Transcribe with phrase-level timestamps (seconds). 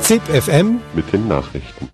[0.00, 1.88] ZIP FM mit den Nachrichten.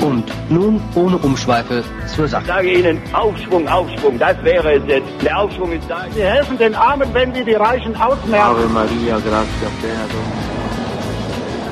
[0.00, 2.46] Und nun ohne Umschweife zur Ich Sache.
[2.46, 5.08] sage Ihnen, Aufschwung, Aufschwung, das wäre es jetzt.
[5.22, 6.06] Der Aufschwung ist da.
[6.14, 8.56] Sie helfen den Armen, wenn sie die Reichen ausmerken.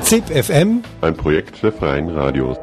[0.03, 2.57] ZIP FM Ein Projekt der Freien Radios.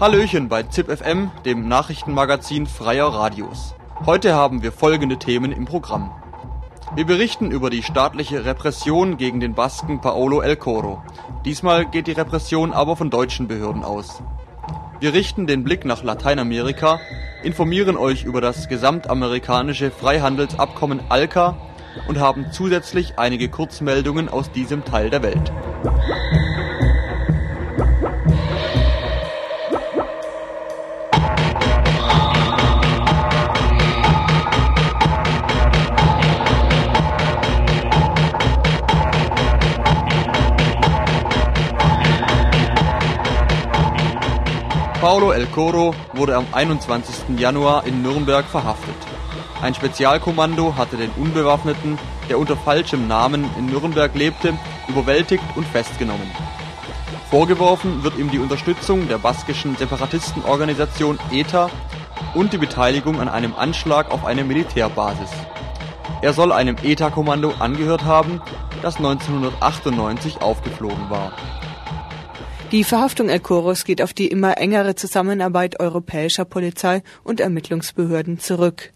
[0.00, 3.74] Hallöchen bei ZIP FM, dem Nachrichtenmagazin freier Radios.
[4.06, 6.10] Heute haben wir folgende Themen im Programm.
[6.94, 11.02] Wir berichten über die staatliche Repression gegen den Basken Paolo El Coro.
[11.44, 14.22] Diesmal geht die Repression aber von deutschen Behörden aus.
[15.00, 16.98] Wir richten den Blick nach Lateinamerika,
[17.42, 21.58] informieren euch über das gesamtamerikanische Freihandelsabkommen ALCA
[22.08, 25.52] und haben zusätzlich einige Kurzmeldungen aus diesem Teil der Welt.
[45.00, 47.38] Paulo El Coro wurde am 21.
[47.38, 48.94] Januar in Nürnberg verhaftet.
[49.62, 51.98] Ein Spezialkommando hatte den Unbewaffneten,
[52.28, 54.52] der unter falschem Namen in Nürnberg lebte,
[54.88, 56.30] überwältigt und festgenommen.
[57.30, 61.70] Vorgeworfen wird ihm die Unterstützung der baskischen Separatistenorganisation ETA
[62.34, 65.30] und die Beteiligung an einem Anschlag auf eine Militärbasis.
[66.20, 68.42] Er soll einem ETA-Kommando angehört haben,
[68.82, 71.32] das 1998 aufgeflogen war.
[72.72, 78.92] Die Verhaftung El Coros geht auf die immer engere Zusammenarbeit europäischer Polizei und Ermittlungsbehörden zurück.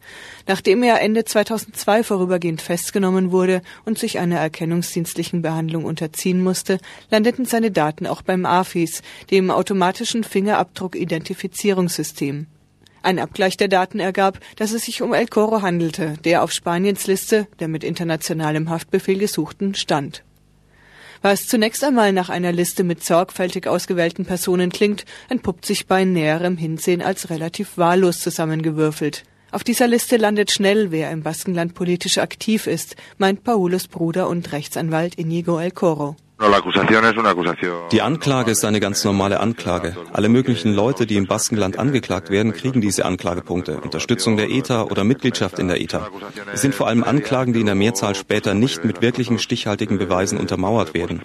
[0.47, 6.79] Nachdem er Ende 2002 vorübergehend festgenommen wurde und sich einer erkennungsdienstlichen Behandlung unterziehen musste,
[7.11, 9.03] landeten seine Daten auch beim AFIS,
[9.33, 12.47] dem automatischen Fingerabdruck-Identifizierungssystem.
[13.03, 17.09] Ein Abgleich der Daten ergab, dass es sich um El Coro handelte, der auf Spaniens
[17.09, 20.23] Liste der mit internationalem Haftbefehl gesuchten stand.
[21.27, 26.59] Was zunächst einmal nach einer Liste mit sorgfältig ausgewählten Personen klingt, entpuppt sich bei näherem
[26.59, 29.25] Hinsehen als relativ wahllos zusammengewürfelt.
[29.51, 34.53] Auf dieser Liste landet schnell, wer im Baskenland politisch aktiv ist, meint Paulos Bruder und
[34.53, 36.15] Rechtsanwalt Inigo El Coro.
[37.93, 39.97] Die Anklage ist eine ganz normale Anklage.
[40.13, 43.81] Alle möglichen Leute, die im Baskenland angeklagt werden, kriegen diese Anklagepunkte.
[43.81, 46.11] Unterstützung der ETA oder Mitgliedschaft in der ETA.
[46.53, 50.37] Es sind vor allem Anklagen, die in der Mehrzahl später nicht mit wirklichen stichhaltigen Beweisen
[50.39, 51.23] untermauert werden.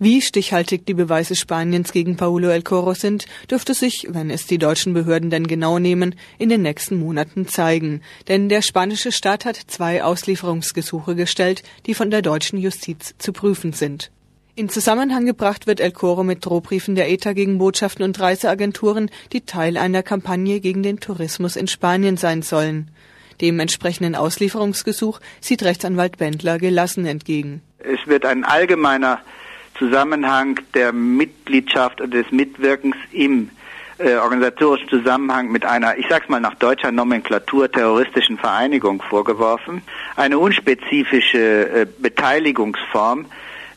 [0.00, 4.58] Wie stichhaltig die Beweise Spaniens gegen Paulo El Coro sind, dürfte sich, wenn es die
[4.58, 8.00] deutschen Behörden denn genau nehmen, in den nächsten Monaten zeigen.
[8.26, 13.72] Denn der spanische Staat hat zwei Auslieferungsgesuche gestellt, die von der deutschen Justiz zu prüfen
[13.72, 14.10] sind.
[14.54, 19.40] In Zusammenhang gebracht wird El Coro mit Drohbriefen der ETA gegen Botschaften und Reiseagenturen, die
[19.40, 22.90] Teil einer Kampagne gegen den Tourismus in Spanien sein sollen.
[23.40, 27.62] Dem entsprechenden Auslieferungsgesuch sieht Rechtsanwalt Bendler gelassen entgegen.
[27.78, 29.20] Es wird ein allgemeiner
[29.78, 33.48] Zusammenhang der Mitgliedschaft und des Mitwirkens im
[33.98, 39.82] äh, organisatorischen Zusammenhang mit einer, ich sag's mal nach deutscher Nomenklatur, terroristischen Vereinigung vorgeworfen.
[40.16, 43.26] Eine unspezifische äh, Beteiligungsform,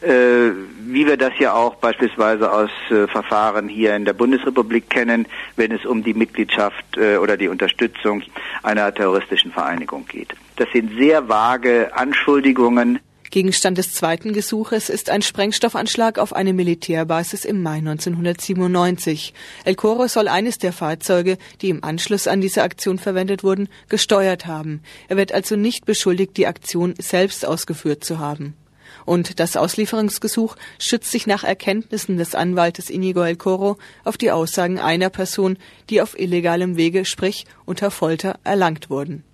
[0.02, 0.52] äh,
[0.88, 5.72] wie wir das ja auch beispielsweise aus äh, Verfahren hier in der Bundesrepublik kennen, wenn
[5.72, 8.22] es um die Mitgliedschaft äh, oder die Unterstützung
[8.62, 10.34] einer terroristischen Vereinigung geht.
[10.58, 13.00] Das sind sehr vage Anschuldigungen.
[13.36, 19.34] Gegenstand des zweiten Gesuches ist ein Sprengstoffanschlag auf eine Militärbasis im Mai 1997.
[19.66, 24.46] El Coro soll eines der Fahrzeuge, die im Anschluss an diese Aktion verwendet wurden, gesteuert
[24.46, 24.80] haben.
[25.10, 28.56] Er wird also nicht beschuldigt, die Aktion selbst ausgeführt zu haben.
[29.04, 33.76] Und das Auslieferungsgesuch stützt sich nach Erkenntnissen des Anwaltes Inigo El Coro
[34.06, 35.58] auf die Aussagen einer Person,
[35.90, 39.26] die auf illegalem Wege, sprich unter Folter, erlangt wurden.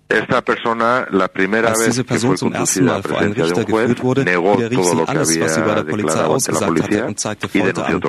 [1.64, 5.54] Als diese Person zum ersten Mal vor einen Richter geführt wurde, widerrief sie alles, was
[5.54, 8.00] sie bei der Polizei ausgesagt hatte und zeigte Folter an.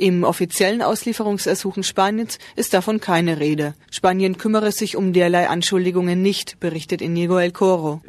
[0.00, 3.74] Im offiziellen Auslieferungsersuchen Spaniens ist davon keine Rede.
[3.90, 8.00] Spanien kümmere sich um derlei Anschuldigungen nicht, berichtet Inigo El Coro.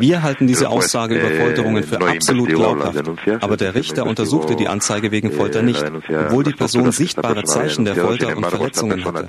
[0.00, 3.02] Wir halten diese Aussage über Folterungen für absolut glaubhaft.
[3.40, 7.96] Aber der Richter untersuchte die Anzeige wegen Folter nicht, obwohl die Person sichtbare Zeichen der
[7.96, 9.26] Folter und Verletzungen hatte.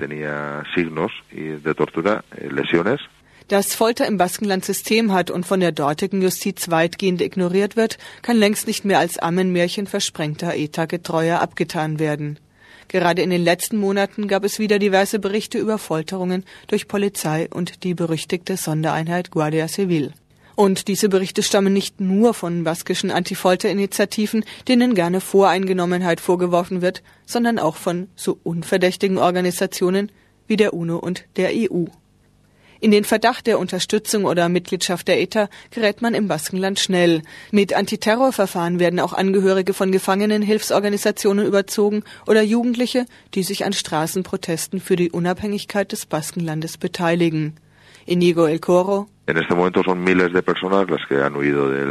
[3.51, 8.38] Dass Folter im Baskenland System hat und von der dortigen Justiz weitgehend ignoriert wird, kann
[8.38, 12.39] längst nicht mehr als Ammenmärchen versprengter ETA-Getreuer abgetan werden.
[12.88, 17.83] Gerade in den letzten Monaten gab es wieder diverse Berichte über Folterungen durch Polizei und
[17.83, 20.13] die berüchtigte Sondereinheit Guardia Civil.
[20.56, 27.59] Und diese Berichte stammen nicht nur von baskischen Antifolterinitiativen, denen gerne Voreingenommenheit vorgeworfen wird, sondern
[27.59, 30.09] auch von so unverdächtigen Organisationen
[30.48, 31.88] wie der UNO und der EU.
[32.81, 37.21] In den Verdacht der Unterstützung oder Mitgliedschaft der ETA gerät man im Baskenland schnell.
[37.51, 43.05] Mit Antiterrorverfahren werden auch Angehörige von Gefangenenhilfsorganisationen überzogen oder Jugendliche,
[43.35, 47.55] die sich an Straßenprotesten für die Unabhängigkeit des Baskenlandes beteiligen.
[48.07, 49.07] Inigo El Coro,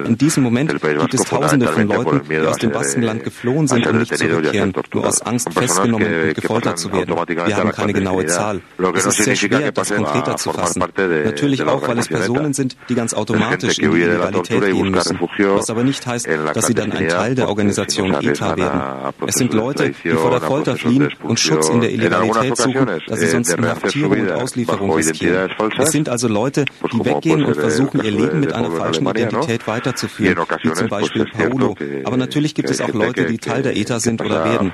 [0.07, 3.99] in diesem Moment gibt es Tausende von Leuten, die aus dem Baskenland geflohen sind und
[3.99, 7.15] nicht zurückkehren, nur aus Angst festgenommen und gefoltert zu werden.
[7.47, 8.61] Wir haben keine genaue Zahl.
[8.95, 10.81] Es ist sehr schwer, das konkreter zu fassen.
[10.81, 15.71] Natürlich auch, weil es Personen sind, die ganz automatisch in die Illegalität gehen müssen, was
[15.71, 18.81] aber nicht heißt, dass sie dann ein Teil der Organisation ETA werden.
[19.27, 23.17] Es sind Leute, die vor der Folter fliehen und Schutz in der Illegalität suchen, da
[23.17, 25.51] sie sonst Inhaftierung und Auslieferung riskieren.
[25.79, 29.67] Es sind also Leute, die weggehen gehen und versuchen, ihr Leben mit einer falschen Identität
[29.67, 31.77] weiterzuführen, wie zum Beispiel Paulo.
[32.05, 34.73] Aber natürlich gibt es auch Leute, die Teil der ETA sind oder werden.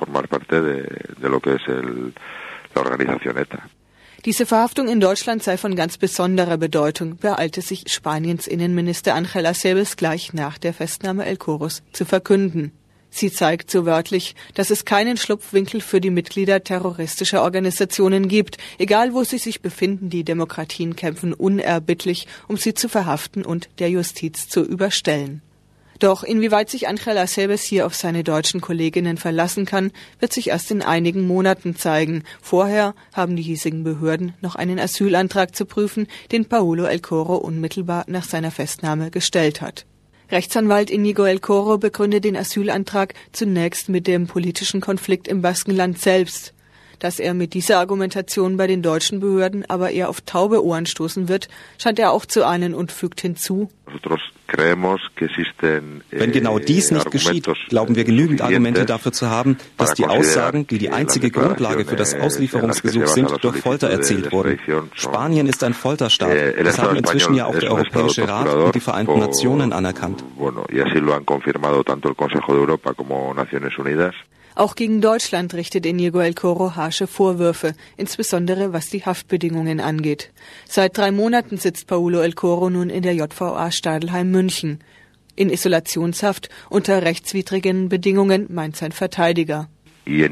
[4.25, 9.97] Diese Verhaftung in Deutschland sei von ganz besonderer Bedeutung, beeilte sich Spaniens Innenminister Angela Sebes
[9.97, 12.73] gleich nach der Festnahme El Coros zu verkünden.
[13.11, 18.59] Sie zeigt so wörtlich, dass es keinen Schlupfwinkel für die Mitglieder terroristischer Organisationen gibt.
[18.79, 23.91] Egal wo sie sich befinden, die Demokratien kämpfen unerbittlich, um sie zu verhaften und der
[23.91, 25.43] Justiz zu überstellen.
[25.99, 30.71] Doch inwieweit sich Angela Sebes hier auf seine deutschen Kolleginnen verlassen kann, wird sich erst
[30.71, 32.23] in einigen Monaten zeigen.
[32.43, 38.05] Vorher haben die hiesigen Behörden noch einen Asylantrag zu prüfen, den Paolo El Coro unmittelbar
[38.09, 39.87] nach seiner Festnahme gestellt hat.
[40.31, 46.53] Rechtsanwalt Inigo El Coro begründet den Asylantrag zunächst mit dem politischen Konflikt im Baskenland selbst.
[46.99, 51.29] Dass er mit dieser Argumentation bei den deutschen Behörden aber eher auf taube Ohren stoßen
[51.29, 51.49] wird,
[51.79, 53.71] scheint er auch zu ahnen und fügt hinzu.
[56.11, 60.67] Wenn genau dies nicht geschieht, glauben wir genügend Argumente dafür zu haben, dass die Aussagen,
[60.67, 64.59] die die einzige Grundlage für das Auslieferungsgesuch sind, durch Folter erzielt wurden.
[64.95, 66.37] Spanien ist ein Folterstaat.
[66.63, 70.25] Das haben inzwischen ja auch der Europäische Rat und die Vereinten Nationen anerkannt.
[74.57, 80.33] Auch gegen Deutschland richtet Inigo El Coro harsche Vorwürfe, insbesondere was die Haftbedingungen angeht.
[80.67, 84.81] Seit drei Monaten sitzt Paulo El Coro nun in der JVA Stadelheim München.
[85.35, 89.69] In Isolationshaft unter rechtswidrigen Bedingungen, meint sein Verteidiger.
[90.07, 90.27] Eh,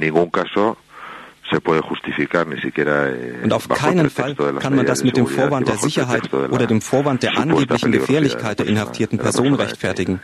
[3.43, 7.23] Und auf keinen Fall kann man das mit dem Vorwand der Sicherheit oder dem Vorwand
[7.23, 10.21] der angeblichen Gefährlichkeit der inhaftierten Person rechtfertigen.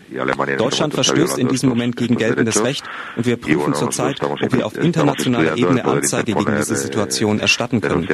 [0.58, 2.84] Deutschland verstößt in diesem Moment gegen geltendes Recht
[3.16, 8.08] und wir prüfen zurzeit, ob wir auf internationaler Ebene Anzeige gegen diese Situation erstatten können.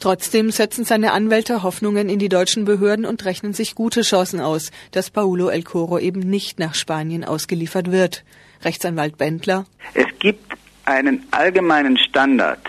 [0.00, 4.70] Trotzdem setzen seine Anwälte Hoffnungen in die deutschen Behörden und rechnen sich gute Chancen aus,
[4.92, 8.24] dass Paulo El Coro eben nicht nach Spanien ausgeliefert wird.
[8.64, 9.66] Rechtsanwalt Bendler.
[9.94, 12.60] Es gibt einen allgemeinen Standard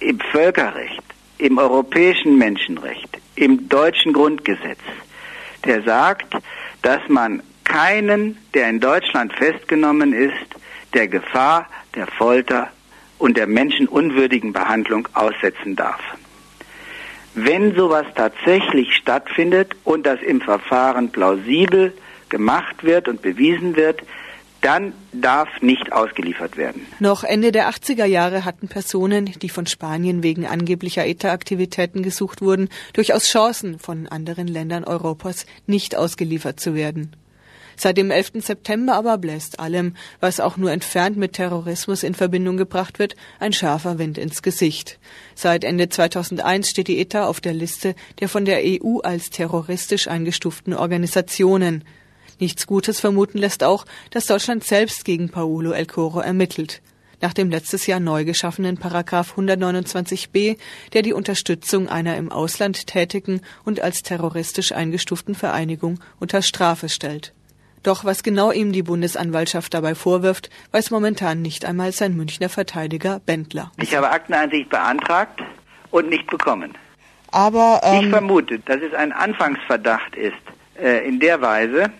[0.00, 1.02] im Völkerrecht,
[1.38, 4.80] im europäischen Menschenrecht, im deutschen Grundgesetz,
[5.64, 6.34] der sagt,
[6.82, 10.34] dass man keinen, der in Deutschland festgenommen ist,
[10.94, 12.70] der Gefahr, der Folter
[13.18, 16.00] und der menschenunwürdigen Behandlung aussetzen darf.
[17.34, 21.92] Wenn sowas tatsächlich stattfindet und das im Verfahren plausibel
[22.30, 24.02] gemacht wird und bewiesen wird,
[24.60, 26.86] dann darf nicht ausgeliefert werden.
[26.98, 32.68] Noch Ende der 80er Jahre hatten Personen, die von Spanien wegen angeblicher ETA-Aktivitäten gesucht wurden,
[32.92, 37.12] durchaus Chancen, von anderen Ländern Europas nicht ausgeliefert zu werden.
[37.80, 38.32] Seit dem 11.
[38.44, 43.52] September aber bläst allem, was auch nur entfernt mit Terrorismus in Verbindung gebracht wird, ein
[43.52, 44.98] scharfer Wind ins Gesicht.
[45.36, 50.08] Seit Ende 2001 steht die ETA auf der Liste der von der EU als terroristisch
[50.08, 51.84] eingestuften Organisationen.
[52.40, 56.80] Nichts Gutes vermuten lässt auch, dass Deutschland selbst gegen Paulo El Coro ermittelt.
[57.20, 60.56] Nach dem letztes Jahr neu geschaffenen Paragraph 129b,
[60.92, 67.32] der die Unterstützung einer im Ausland tätigen und als terroristisch eingestuften Vereinigung unter Strafe stellt.
[67.82, 73.20] Doch was genau ihm die Bundesanwaltschaft dabei vorwirft, weiß momentan nicht einmal sein Münchner Verteidiger
[73.24, 73.72] Bendler.
[73.78, 75.42] Ich habe Akteneinsicht beantragt
[75.90, 76.74] und nicht bekommen.
[77.30, 80.34] Aber ähm ich vermute, dass es ein Anfangsverdacht ist,
[80.80, 81.90] äh, in der Weise,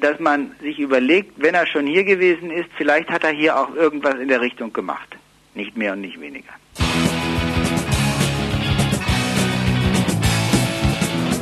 [0.00, 3.74] dass man sich überlegt, wenn er schon hier gewesen ist, vielleicht hat er hier auch
[3.74, 5.16] irgendwas in der Richtung gemacht.
[5.54, 6.52] Nicht mehr und nicht weniger.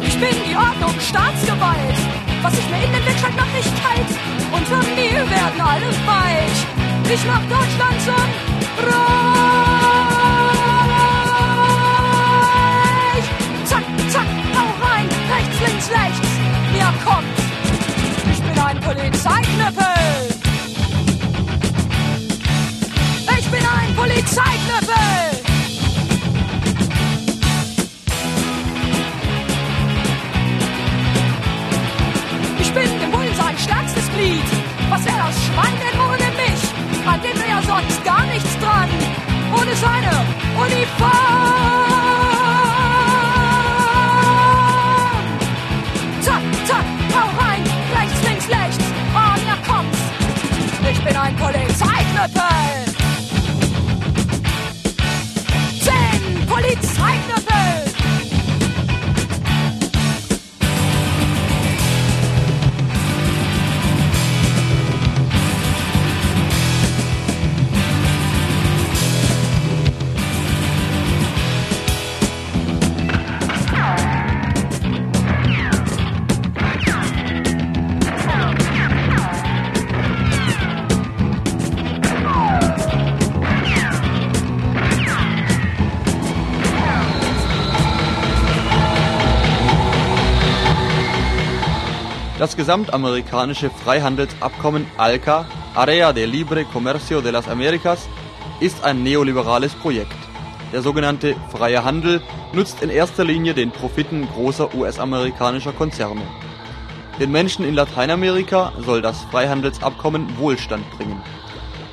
[0.02, 1.96] Ich bin die Ordnung, Staatsgewalt.
[2.42, 4.08] Was ich mir in den Wirtschaft noch nicht teilt.
[4.52, 6.66] Und von mir werden alle weich.
[7.12, 8.14] Ich mach Deutschland zum
[8.86, 9.26] Reich.
[13.64, 14.28] Zack, zack,
[18.86, 19.84] Polizeiknüppel.
[23.36, 24.94] Ich bin ein Polizeiknüppel.
[32.60, 34.44] Ich bin dem Bullen sein stärkstes Glied.
[34.88, 37.06] Was wäre das Schwein denn ohne mich?
[37.08, 38.88] An dem wäre ja sonst gar nichts dran.
[39.52, 40.24] Ohne seine
[40.64, 41.75] Uniform.
[92.38, 98.06] Das gesamtamerikanische Freihandelsabkommen ALCA, Area de Libre Comercio de las Americas,
[98.60, 100.18] ist ein neoliberales Projekt.
[100.70, 102.20] Der sogenannte freie Handel
[102.52, 106.20] nutzt in erster Linie den Profiten großer US-amerikanischer Konzerne.
[107.18, 111.22] Den Menschen in Lateinamerika soll das Freihandelsabkommen Wohlstand bringen.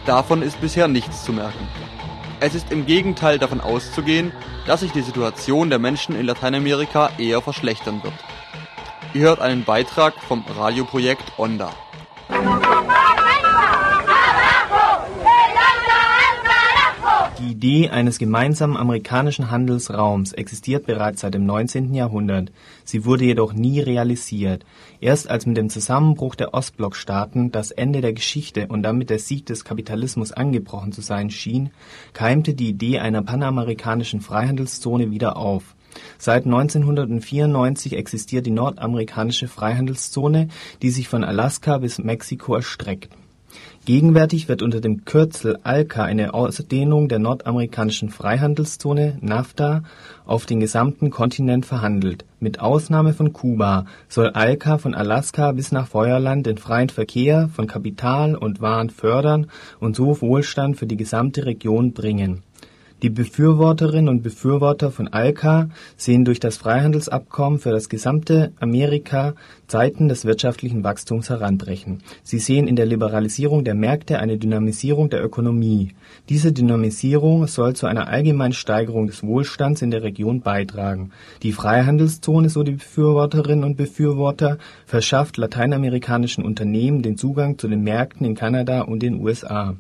[0.06, 1.70] Davon ist bisher nichts zu merken.
[2.42, 4.34] Es ist im Gegenteil davon auszugehen,
[4.68, 8.14] dass sich die Situation der Menschen in Lateinamerika eher verschlechtern wird.
[9.14, 11.72] Ihr hört einen Beitrag vom Radioprojekt Onda.
[17.38, 21.94] Die Idee eines gemeinsamen amerikanischen Handelsraums existiert bereits seit dem 19.
[21.94, 22.52] Jahrhundert.
[22.86, 24.66] Sie wurde jedoch nie realisiert.
[25.00, 29.46] Erst als mit dem Zusammenbruch der Ostblockstaaten das Ende der Geschichte und damit der Sieg
[29.46, 31.70] des Kapitalismus angebrochen zu sein schien,
[32.14, 35.76] keimte die Idee einer panamerikanischen Freihandelszone wieder auf.
[36.18, 40.50] Seit 1994 existiert die Nordamerikanische Freihandelszone,
[40.82, 43.10] die sich von Alaska bis Mexiko erstreckt.
[43.86, 49.84] Gegenwärtig wird unter dem Kürzel ALCA eine Ausdehnung der nordamerikanischen Freihandelszone (NAFTA)
[50.26, 52.24] auf den gesamten Kontinent verhandelt.
[52.40, 57.68] Mit Ausnahme von Kuba soll ALCA von Alaska bis nach Feuerland den freien Verkehr von
[57.68, 59.48] Kapital und Waren fördern
[59.82, 62.42] und so Wohlstand für die gesamte Region bringen
[63.04, 69.36] die Befürworterinnen und Befürworter von ALCA sehen durch das Freihandelsabkommen für das gesamte Amerika
[69.68, 72.02] Zeiten des wirtschaftlichen Wachstums heranbrechen.
[72.24, 75.90] Sie sehen in der Liberalisierung der Märkte eine Dynamisierung der Ökonomie.
[76.30, 81.12] Diese Dynamisierung soll zu einer allgemeinen Steigerung des Wohlstands in der Region beitragen.
[81.42, 88.26] Die Freihandelszone, so die Befürworterinnen und Befürworter, verschafft lateinamerikanischen Unternehmen den Zugang zu den Märkten
[88.26, 89.76] in Kanada und den USA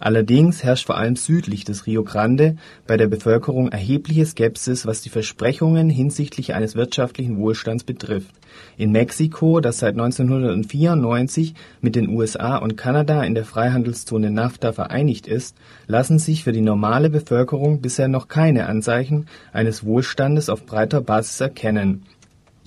[0.00, 5.10] Allerdings herrscht vor allem südlich des Rio Grande bei der Bevölkerung erhebliche Skepsis, was die
[5.10, 8.34] Versprechungen hinsichtlich eines wirtschaftlichen Wohlstands betrifft.
[8.78, 15.26] In Mexiko, das seit 1994 mit den USA und Kanada in der Freihandelszone NAFTA vereinigt
[15.26, 15.54] ist,
[15.86, 21.42] lassen sich für die normale Bevölkerung bisher noch keine Anzeichen eines Wohlstandes auf breiter Basis
[21.42, 22.06] erkennen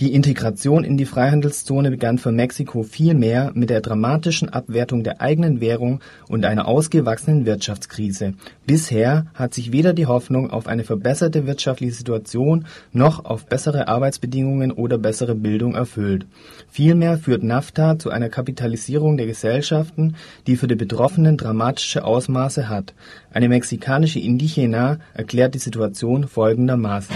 [0.04, 5.62] die Integration in die Freihandelszone begann für Mexiko vielmehr mit der dramatischen Abwertung der eigenen
[5.62, 8.34] Währung und einer ausgewachsenen Wirtschaftskrise.
[8.66, 14.74] Bisher hat sich weder die Hoffnung auf eine verbesserte wirtschaftliche Situation noch auf bessere Arbeitsbedingungen
[14.74, 16.26] oder bessere Bildung erfüllt.
[16.70, 20.16] Vielmehr führt NAFTA zu einer Kapitalisierung der Gesellschaften,
[20.48, 22.94] die für die Betroffenen dramatische Ausmaße hat.
[23.32, 27.16] Eine mexikanische Indigena erklärt die Situation folgendermaßen.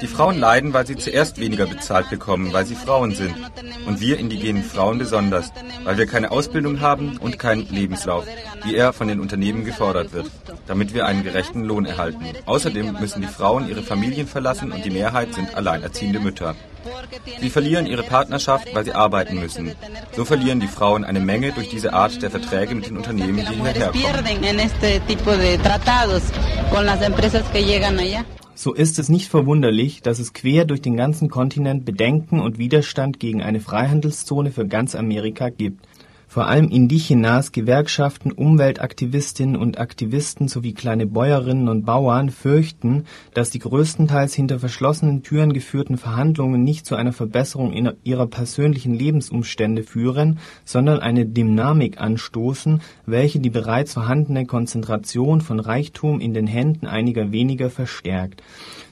[0.00, 3.34] Die Frauen leiden, weil sie zuerst weniger bezahlt bekommen, weil sie Frauen sind.
[3.86, 5.52] Und wir indigenen Frauen besonders,
[5.84, 8.26] weil wir keine Ausbildung haben und keinen Lebenslauf,
[8.64, 10.30] wie er von den Unternehmen gefordert wird,
[10.66, 12.24] damit wir einen gerechten Lohn erhalten.
[12.46, 16.54] Außerdem müssen die Frauen ihre Familien verlassen und die Mehrheit sind alleinerziehende Mütter.
[17.40, 19.74] Sie verlieren ihre Partnerschaft, weil sie arbeiten müssen.
[20.14, 23.54] So verlieren die Frauen eine Menge durch diese Art der Verträge mit den Unternehmen, die
[23.54, 24.04] hierher kommen.
[28.58, 33.20] So ist es nicht verwunderlich, dass es quer durch den ganzen Kontinent Bedenken und Widerstand
[33.20, 35.86] gegen eine Freihandelszone für ganz Amerika gibt
[36.36, 43.58] vor allem Indigenas, Gewerkschaften, Umweltaktivistinnen und Aktivisten sowie kleine Bäuerinnen und Bauern fürchten, dass die
[43.58, 47.72] größtenteils hinter verschlossenen Türen geführten Verhandlungen nicht zu einer Verbesserung
[48.04, 56.20] ihrer persönlichen Lebensumstände führen, sondern eine Dynamik anstoßen, welche die bereits vorhandene Konzentration von Reichtum
[56.20, 58.42] in den Händen einiger weniger verstärkt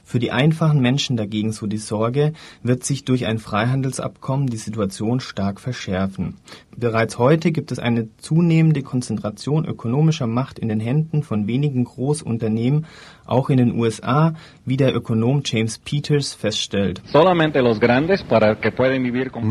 [0.05, 5.19] Für die einfachen Menschen dagegen, so die Sorge, wird sich durch ein Freihandelsabkommen die Situation
[5.19, 6.35] stark verschärfen.
[6.77, 12.85] Bereits heute gibt es eine zunehmende Konzentration ökonomischer Macht in den Händen von wenigen Großunternehmen,
[13.25, 14.35] auch in den USA,
[14.65, 17.01] wie der Ökonom James Peters feststellt.
[17.13, 17.31] Nur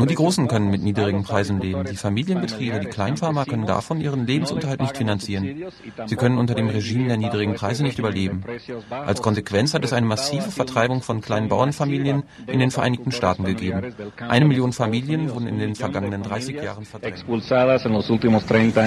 [0.07, 1.83] die Großen können mit niedrigen Preisen leben.
[1.83, 5.65] Die Familienbetriebe, die Kleinfarmer können davon ihren Lebensunterhalt nicht finanzieren.
[6.05, 8.43] Sie können unter dem Regime der niedrigen Preise nicht überleben.
[8.89, 13.93] Als Konsequenz hat es eine massive Vertreibung von kleinen Bauernfamilien in den Vereinigten Staaten gegeben.
[14.17, 17.25] Eine Million Familien wurden in den vergangenen 30 Jahren verdrängt.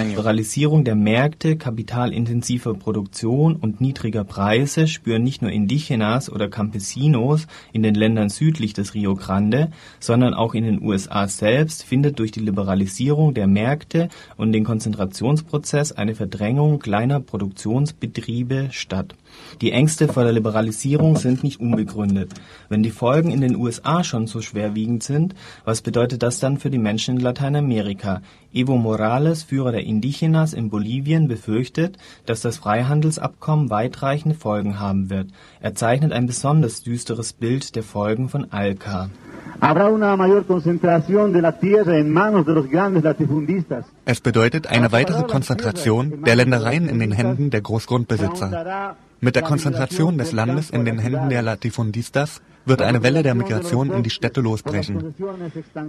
[0.08, 7.82] Liberalisierung der Märkte, kapitalintensiver Produktion und niedriger Preise spüren nicht nur Indigenas oder Campesinos in
[7.82, 12.40] den Ländern südlich des Rio Grande, sondern auch in den USA selbst findet durch die
[12.40, 19.14] Liberalisierung der Märkte und den Konzentrationsprozess eine Verdrängung kleiner Produktionsbetriebe statt.
[19.60, 22.32] Die Ängste vor der Liberalisierung sind nicht unbegründet.
[22.68, 26.70] Wenn die Folgen in den USA schon so schwerwiegend sind, was bedeutet das dann für
[26.70, 28.22] die Menschen in Lateinamerika?
[28.52, 35.28] Evo Morales, Führer der Indigenas in Bolivien, befürchtet, dass das Freihandelsabkommen weitreichende Folgen haben wird.
[35.60, 39.10] Er zeichnet ein besonders düsteres Bild der Folgen von ALCA.
[44.04, 48.96] Es bedeutet eine weitere Konzentration der Ländereien in den Händen der Großgrundbesitzer.
[49.20, 53.90] Mit der Konzentration des Landes in den Händen der Latifundistas wird eine Welle der Migration
[53.90, 55.14] in die Städte losbrechen.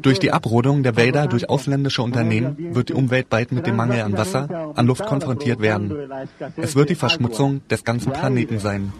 [0.01, 4.01] Durch die Abrodung der Wälder durch ausländische Unternehmen wird die Umwelt bald mit dem Mangel
[4.01, 5.93] an Wasser, an Luft konfrontiert werden.
[6.55, 8.93] Es wird die Verschmutzung des ganzen Planeten sein.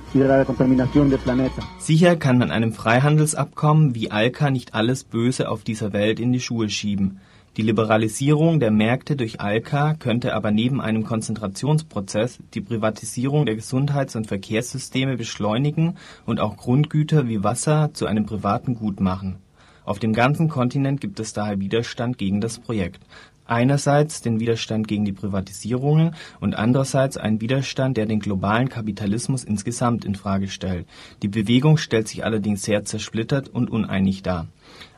[1.80, 6.42] Sicher kann man einem Freihandelsabkommen wie ALCA nicht alles Böse auf dieser Welt in die
[6.42, 7.20] Schuhe schieben.
[7.58, 14.16] Die Liberalisierung der Märkte durch ALCA könnte aber neben einem Konzentrationsprozess die Privatisierung der Gesundheits
[14.16, 19.38] und Verkehrssysteme beschleunigen und auch Grundgüter wie Wasser zu einem privaten Gut machen.
[19.84, 23.02] Auf dem ganzen Kontinent gibt es daher Widerstand gegen das Projekt.
[23.48, 30.06] Einerseits den Widerstand gegen die Privatisierungen und andererseits einen Widerstand, der den globalen Kapitalismus insgesamt
[30.06, 30.86] in Frage stellt.
[31.24, 34.48] Die Bewegung stellt sich allerdings sehr zersplittert und uneinig dar.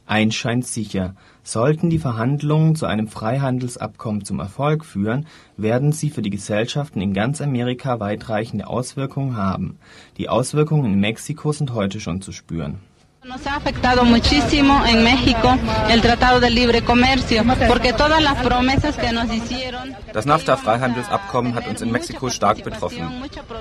[0.05, 5.25] Eins scheint sicher: Sollten die Verhandlungen zu einem Freihandelsabkommen zum Erfolg führen,
[5.57, 9.77] werden sie für die Gesellschaften in ganz Amerika weitreichende Auswirkungen haben.
[10.17, 12.79] Die Auswirkungen in Mexiko sind heute schon zu spüren
[13.23, 15.55] Nos ha afectado muchísimo en México
[15.89, 19.95] el Tratado de Libre Comercio, porque todas las promesas que nos hicieron.
[20.11, 23.07] Das NAFTA-Freihandelsabkommen hat uns in Mexiko stark betroffen.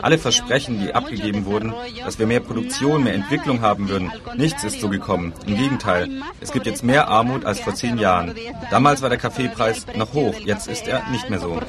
[0.01, 4.81] Alle Versprechen, die abgegeben wurden, dass wir mehr Produktion, mehr Entwicklung haben würden, nichts ist
[4.81, 5.35] so gekommen.
[5.47, 6.09] Im Gegenteil,
[6.41, 8.35] es gibt jetzt mehr Armut als vor zehn Jahren.
[8.71, 11.61] Damals war der Kaffeepreis noch hoch, jetzt ist er nicht mehr so.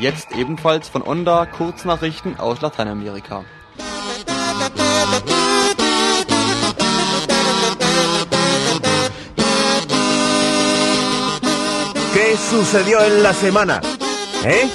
[0.00, 3.44] Jetzt ebenfalls von Onda Kurznachrichten aus Lateinamerika.
[12.14, 13.80] ¿Qué sucedió en la semana?
[14.44, 14.68] ¿Eh?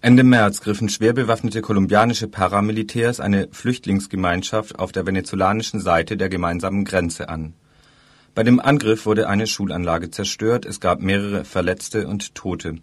[0.00, 6.84] Ende März griffen schwer bewaffnete kolumbianische Paramilitärs eine Flüchtlingsgemeinschaft auf der venezolanischen Seite der gemeinsamen
[6.84, 7.54] Grenze an.
[8.38, 12.76] Bei dem Angriff wurde eine Schulanlage zerstört, es gab mehrere Verletzte und Tote.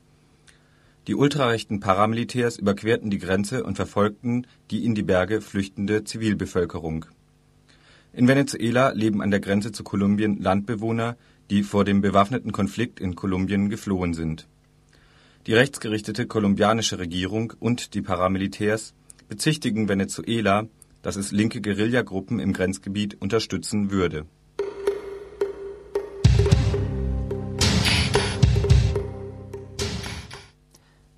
[1.07, 7.05] Die ultrarechten Paramilitärs überquerten die Grenze und verfolgten die in die Berge flüchtende Zivilbevölkerung.
[8.11, 11.15] In Venezuela leben an der Grenze zu Kolumbien Landbewohner,
[11.49, 14.49] die vor dem bewaffneten Konflikt in Kolumbien geflohen sind.
[15.47, 18.93] Die rechtsgerichtete kolumbianische Regierung und die Paramilitärs
[19.29, 20.67] bezichtigen Venezuela,
[21.01, 24.25] dass es linke Guerillagruppen im Grenzgebiet unterstützen würde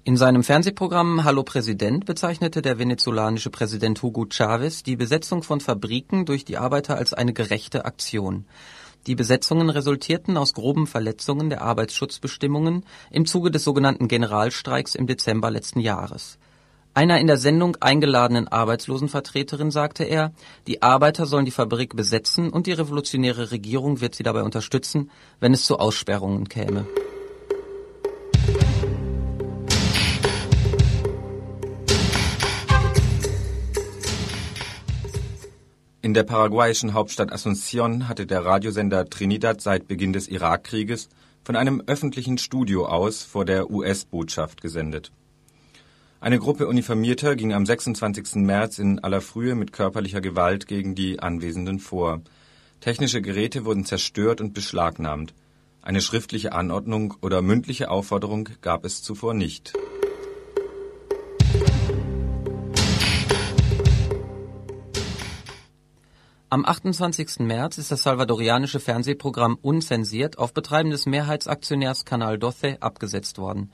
[0.08, 6.26] In seinem Fernsehprogramm Hallo Präsident bezeichnete der venezolanische Präsident Hugo Chavez die Besetzung von Fabriken
[6.26, 8.46] durch die Arbeiter als eine gerechte Aktion.
[9.06, 15.52] Die Besetzungen resultierten aus groben Verletzungen der Arbeitsschutzbestimmungen im Zuge des sogenannten Generalstreiks im Dezember
[15.52, 16.38] letzten Jahres.
[16.94, 20.32] Einer in der Sendung eingeladenen Arbeitslosenvertreterin sagte er,
[20.68, 25.54] die Arbeiter sollen die Fabrik besetzen und die revolutionäre Regierung wird sie dabei unterstützen, wenn
[25.54, 26.88] es zu Aussperrungen käme.
[36.08, 41.10] In der paraguayischen Hauptstadt Asunción hatte der Radiosender Trinidad seit Beginn des Irakkrieges
[41.44, 45.12] von einem öffentlichen Studio aus vor der US-Botschaft gesendet.
[46.22, 48.36] Eine Gruppe Uniformierter ging am 26.
[48.36, 52.22] März in aller Frühe mit körperlicher Gewalt gegen die Anwesenden vor.
[52.80, 55.34] Technische Geräte wurden zerstört und beschlagnahmt.
[55.82, 59.74] Eine schriftliche Anordnung oder mündliche Aufforderung gab es zuvor nicht.
[66.50, 67.40] Am 28.
[67.40, 73.70] März ist das salvadorianische Fernsehprogramm Unzensiert auf Betreiben des Mehrheitsaktionärs Canal 12 abgesetzt worden.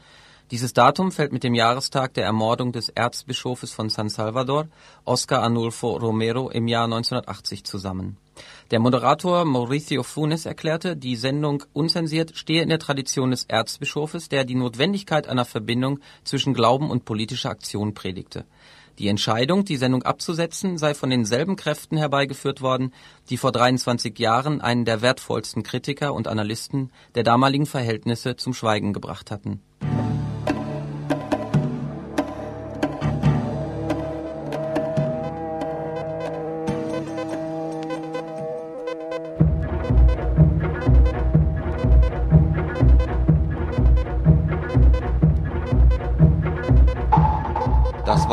[0.50, 4.70] Dieses Datum fällt mit dem Jahrestag der Ermordung des Erzbischofes von San Salvador,
[5.06, 8.18] Oscar Anulfo Romero, im Jahr 1980 zusammen.
[8.72, 14.46] Der Moderator Mauricio Funes erklärte, die Sendung Unzensiert stehe in der Tradition des Erzbischofes, der
[14.46, 18.46] die Notwendigkeit einer Verbindung zwischen Glauben und politischer Aktion predigte.
[19.00, 22.94] Die Entscheidung, die Sendung abzusetzen, sei von denselben Kräften herbeigeführt worden,
[23.30, 28.94] die vor 23 Jahren einen der wertvollsten Kritiker und Analysten der damaligen Verhältnisse zum Schweigen
[28.94, 29.62] gebracht hatten.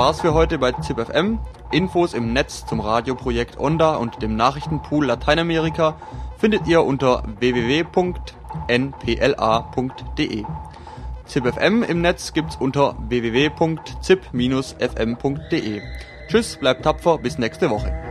[0.01, 1.39] War's für heute bei ZipFM.
[1.73, 5.95] Infos im Netz zum Radioprojekt Onda und dem Nachrichtenpool Lateinamerika
[6.39, 8.15] findet ihr unter www.npla.de.
[11.27, 15.83] ZipFM im Netz gibt's unter www.zip-fm.de.
[16.29, 18.10] Tschüss, bleibt tapfer, bis nächste Woche.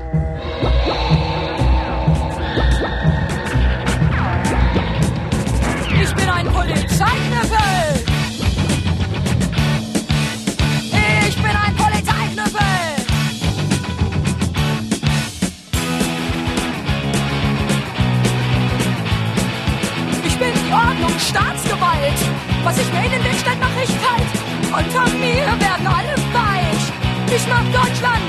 [22.70, 24.86] Was ich mir in den Weg stellt, mach ich kalt!
[24.86, 27.36] Unter mir werden alle weich!
[27.36, 28.22] Ich mach Deutschland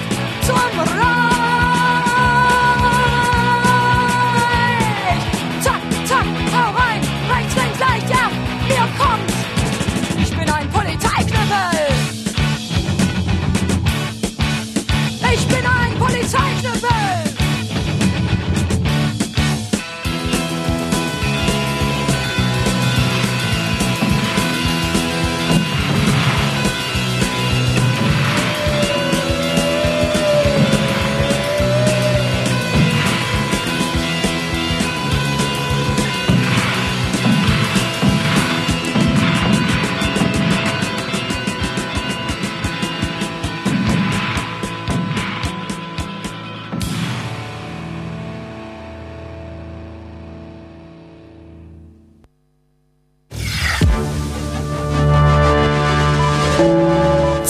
[0.47, 1.40] zum Reich!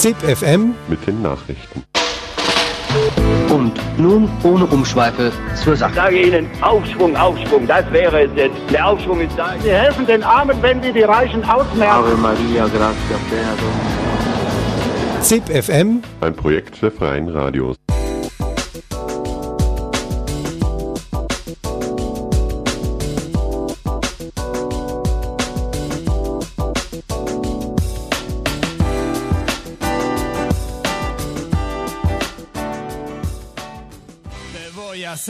[0.00, 1.84] ZipFM mit den Nachrichten.
[3.50, 5.30] Und nun ohne Umschweife
[5.62, 5.90] zur Sache.
[5.90, 8.56] Ich sage Ihnen, Aufschwung, Aufschwung, das wäre es jetzt.
[8.72, 9.52] Der Aufschwung ist da.
[9.62, 12.18] Sie helfen den Armen, wenn sie die Reichen ausmerzen.
[12.18, 13.20] Maria, gracias,
[15.20, 17.76] ZipFM Ein Projekt der Freien Radios.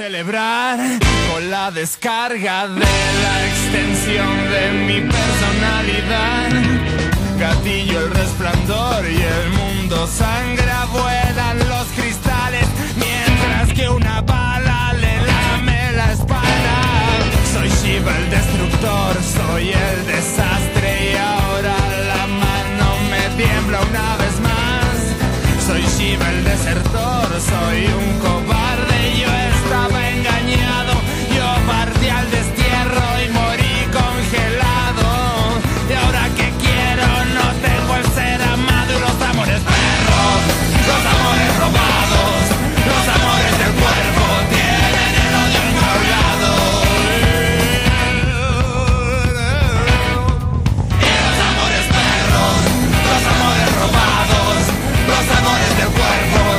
[0.00, 0.78] Celebrar
[1.30, 2.80] con la descarga de
[3.24, 6.48] la extensión de mi personalidad.
[7.38, 15.16] Gatillo el resplandor y el mundo sangra, vuelan los cristales mientras que una bala le
[15.20, 16.76] lame la espalda.
[17.52, 21.76] Soy Shiva el destructor, soy el desastre y ahora
[22.12, 24.96] la mano me tiembla una vez más.
[25.66, 28.59] Soy Shiva el desertor, soy un cobarde,
[55.80, 56.49] that what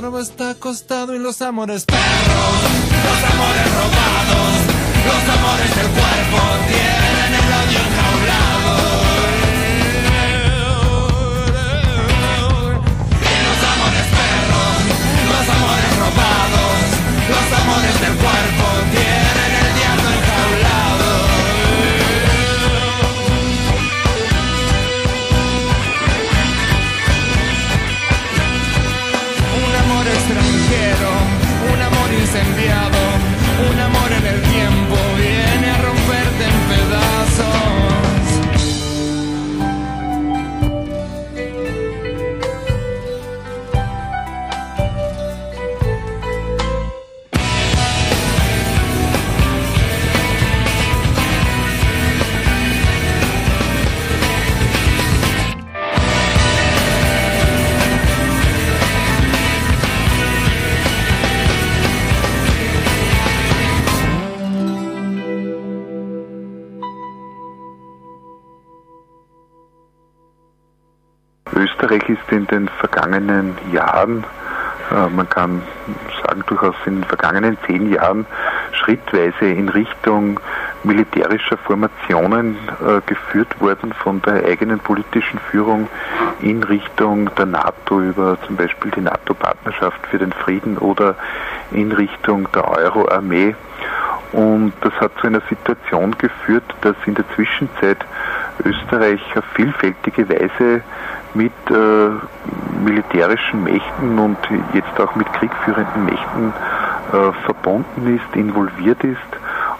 [0.00, 2.00] estorba está acostado y los amores perros,
[3.04, 3.59] los amores
[71.60, 74.24] Österreich ist in den vergangenen Jahren,
[74.90, 75.62] äh, man kann
[76.24, 78.26] sagen durchaus in den vergangenen zehn Jahren,
[78.72, 80.40] schrittweise in Richtung
[80.84, 85.88] militärischer Formationen äh, geführt worden von der eigenen politischen Führung
[86.40, 91.14] in Richtung der NATO über zum Beispiel die NATO-Partnerschaft für den Frieden oder
[91.72, 93.54] in Richtung der Euro-Armee.
[94.32, 97.98] Und das hat zu einer Situation geführt, dass in der Zwischenzeit
[98.64, 100.82] Österreich auf vielfältige Weise
[101.34, 102.08] mit äh,
[102.84, 104.38] militärischen Mächten und
[104.72, 106.52] jetzt auch mit kriegführenden Mächten
[107.12, 109.18] äh, verbunden ist, involviert ist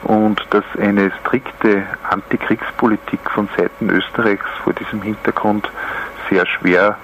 [0.05, 5.71] und dass eine strikte Antikriegspolitik von Seiten Österreichs vor diesem Hintergrund
[6.31, 6.97] sehr schwer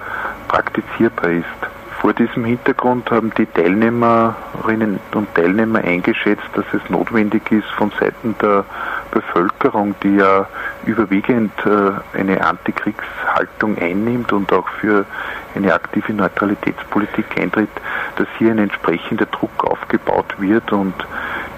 [0.49, 1.76] praktizierbar ist.
[2.01, 8.35] Vor diesem Hintergrund haben die Teilnehmerinnen und Teilnehmer eingeschätzt, dass es notwendig ist, von Seiten
[8.41, 8.65] der
[9.11, 10.47] Bevölkerung, die ja
[10.85, 15.07] überwiegend äh, eine Antikriegshaltung einnimmt und auch für
[15.55, 17.71] eine aktive Neutralitätspolitik eintritt,
[18.17, 20.95] dass hier ein entsprechender Druck aufgebaut wird und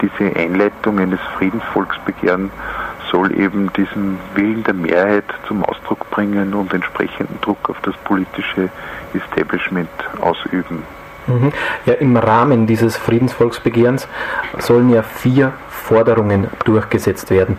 [0.00, 2.50] diese Einleitung eines Friedensvolksbegehren
[3.10, 8.68] soll eben diesen Willen der Mehrheit zum Ausdruck bringen und entsprechenden Druck auf das politische
[9.14, 9.90] Establishment
[10.20, 10.82] ausüben.
[11.26, 11.52] Mhm.
[11.84, 14.08] Ja, im Rahmen dieses Friedensvolksbegehrens
[14.58, 17.58] sollen ja vier Forderungen durchgesetzt werden.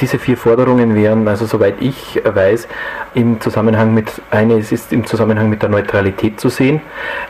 [0.00, 2.68] Diese vier Forderungen wären, also soweit ich weiß,
[3.14, 6.80] im Zusammenhang mit, eine ist im Zusammenhang mit der Neutralität zu sehen.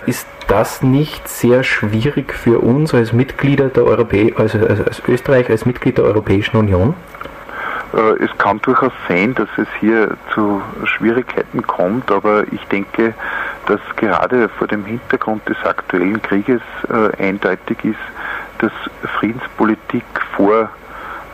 [0.07, 5.67] Ist das nicht sehr schwierig für uns als Mitglieder der Europä also als Österreich als
[5.67, 6.95] Mitglied der Europäischen Union?
[7.95, 13.15] Äh, Es kann durchaus sein, dass es hier zu Schwierigkeiten kommt, aber ich denke,
[13.67, 17.99] dass gerade vor dem Hintergrund des aktuellen Krieges äh, eindeutig ist,
[18.59, 18.73] dass
[19.19, 20.05] Friedenspolitik
[20.37, 20.69] vor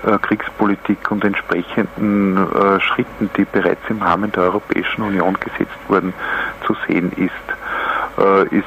[0.05, 2.38] äh, Kriegspolitik und entsprechenden
[2.81, 6.12] Schritten, die bereits im Rahmen der Europäischen Union gesetzt wurden,
[6.66, 7.33] zu sehen ist.
[8.51, 8.64] Es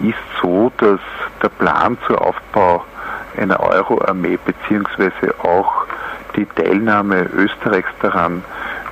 [0.00, 1.00] ist so, dass
[1.42, 2.84] der Plan zur Aufbau
[3.36, 5.86] einer Euro-Armee beziehungsweise auch
[6.36, 8.42] die Teilnahme Österreichs daran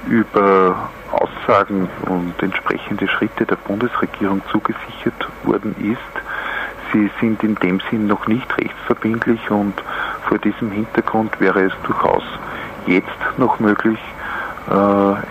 [0.08, 6.24] über Aussagen und entsprechende Schritte der Bundesregierung zugesichert worden ist.
[6.92, 9.74] Sie sind in dem Sinn noch nicht rechtsverbindlich und
[10.28, 12.22] vor diesem Hintergrund wäre es durchaus
[12.86, 13.98] jetzt noch möglich,
[14.68, 14.72] äh,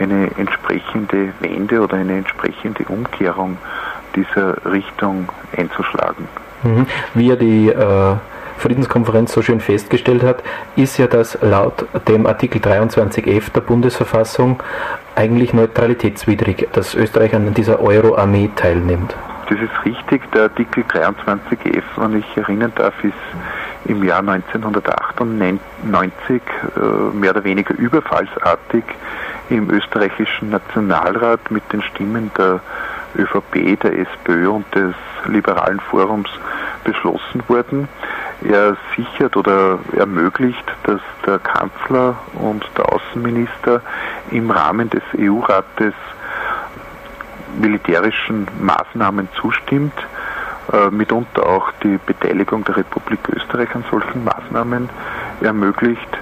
[0.03, 3.57] eine entsprechende Wende oder eine entsprechende Umkehrung
[4.15, 6.27] dieser Richtung einzuschlagen.
[6.63, 6.85] Mhm.
[7.13, 8.15] Wie die äh,
[8.63, 10.41] Friedenskonferenz so schön festgestellt hat,
[10.77, 14.63] ist ja das laut dem Artikel 23f der Bundesverfassung
[15.15, 19.13] eigentlich neutralitätswidrig, dass Österreich an dieser Euro-Armee teilnimmt.
[19.49, 20.31] Das ist richtig.
[20.31, 23.13] Der Artikel 23f, wenn ich erinnern darf, ist
[23.85, 25.59] im Jahr 1998
[26.31, 26.79] äh,
[27.13, 28.85] mehr oder weniger überfallsartig
[29.49, 32.61] im österreichischen Nationalrat mit den Stimmen der
[33.17, 34.95] ÖVP, der SPÖ und des
[35.27, 36.29] Liberalen Forums
[36.83, 37.87] beschlossen worden.
[38.41, 43.81] Er sichert oder ermöglicht, dass der Kanzler und der Außenminister
[44.31, 45.93] im Rahmen des EU-Rates
[47.59, 49.93] militärischen Maßnahmen zustimmt,
[50.71, 54.89] äh, mitunter auch die Beteiligung der Republik Österreich an solchen Maßnahmen
[55.41, 56.17] ermöglicht.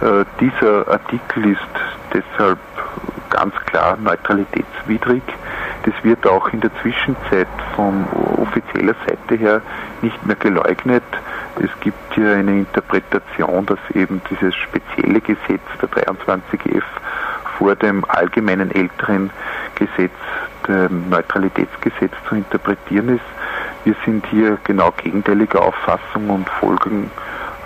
[0.00, 1.60] Äh, dieser Artikel ist
[2.12, 2.58] deshalb
[3.30, 5.22] ganz klar neutralitätswidrig.
[5.84, 8.04] Das wird auch in der Zwischenzeit von
[8.38, 9.60] offizieller Seite her
[10.02, 11.02] nicht mehr geleugnet.
[11.56, 16.82] Es gibt hier eine Interpretation, dass eben dieses spezielle Gesetz der 23f
[17.58, 19.30] vor dem allgemeinen älteren
[19.76, 20.12] Gesetz,
[20.66, 23.24] dem Neutralitätsgesetz zu interpretieren ist.
[23.84, 27.10] Wir sind hier genau gegenteiliger Auffassung und folgen,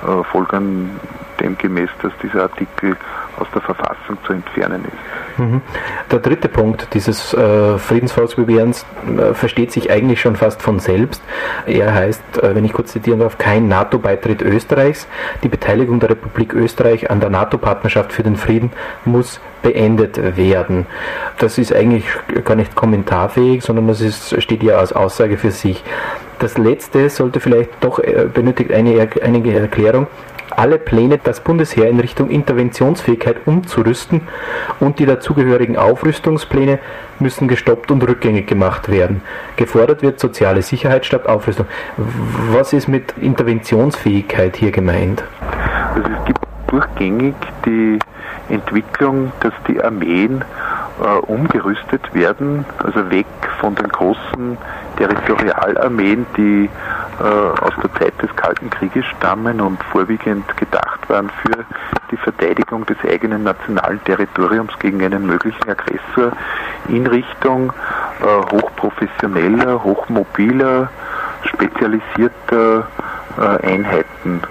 [0.03, 0.99] äh, folgern
[1.41, 2.97] demgemäß, dass dieser Artikel
[3.39, 5.28] aus der Verfassung zu entfernen ist.
[5.39, 5.63] Mhm.
[6.11, 11.23] Der dritte Punkt dieses äh, Friedensvolksbegehrens äh, versteht sich eigentlich schon fast von selbst.
[11.67, 15.07] Er heißt, äh, wenn ich kurz zitieren darf, kein NATO-Beitritt Österreichs.
[15.43, 18.73] Die Beteiligung der Republik Österreich an der NATO-Partnerschaft für den Frieden
[19.05, 20.87] muss beendet werden.
[21.39, 22.05] Das ist eigentlich
[22.45, 25.83] gar nicht kommentarfähig, sondern das ist, steht ja als Aussage für sich.
[26.39, 30.07] Das letzte sollte vielleicht doch äh, benötigt eine, einige Erklärung
[30.53, 34.23] alle Pläne, das Bundesheer in Richtung Interventionsfähigkeit umzurüsten
[34.81, 36.79] und die dazugehörigen Aufrüstungspläne
[37.19, 39.23] müssen gestoppt und rückgängig gemacht werden.
[39.57, 41.67] Gefordert wird soziale Sicherheit statt Aufrüstung.
[41.97, 45.25] Was ist mit Interventionsfähigkeit hier gemeint?
[45.95, 47.35] Also es gibt durchgängig
[47.65, 47.99] die
[48.49, 50.45] Entwicklung, dass die Armeen
[51.27, 53.27] umgerüstet werden, also weg
[53.61, 54.59] von den großen
[54.97, 56.69] Territorialarmeen, die
[57.21, 61.65] äh, aus der Zeit des Kalten Krieges stammen und vorwiegend gedacht waren für
[62.11, 66.33] die Verteidigung des eigenen nationalen Territoriums gegen einen möglichen Aggressor
[66.89, 67.73] in Richtung
[68.21, 70.91] äh, hochprofessioneller, hochmobiler,
[71.45, 72.87] spezialisierter
[73.39, 74.43] äh, Einheiten.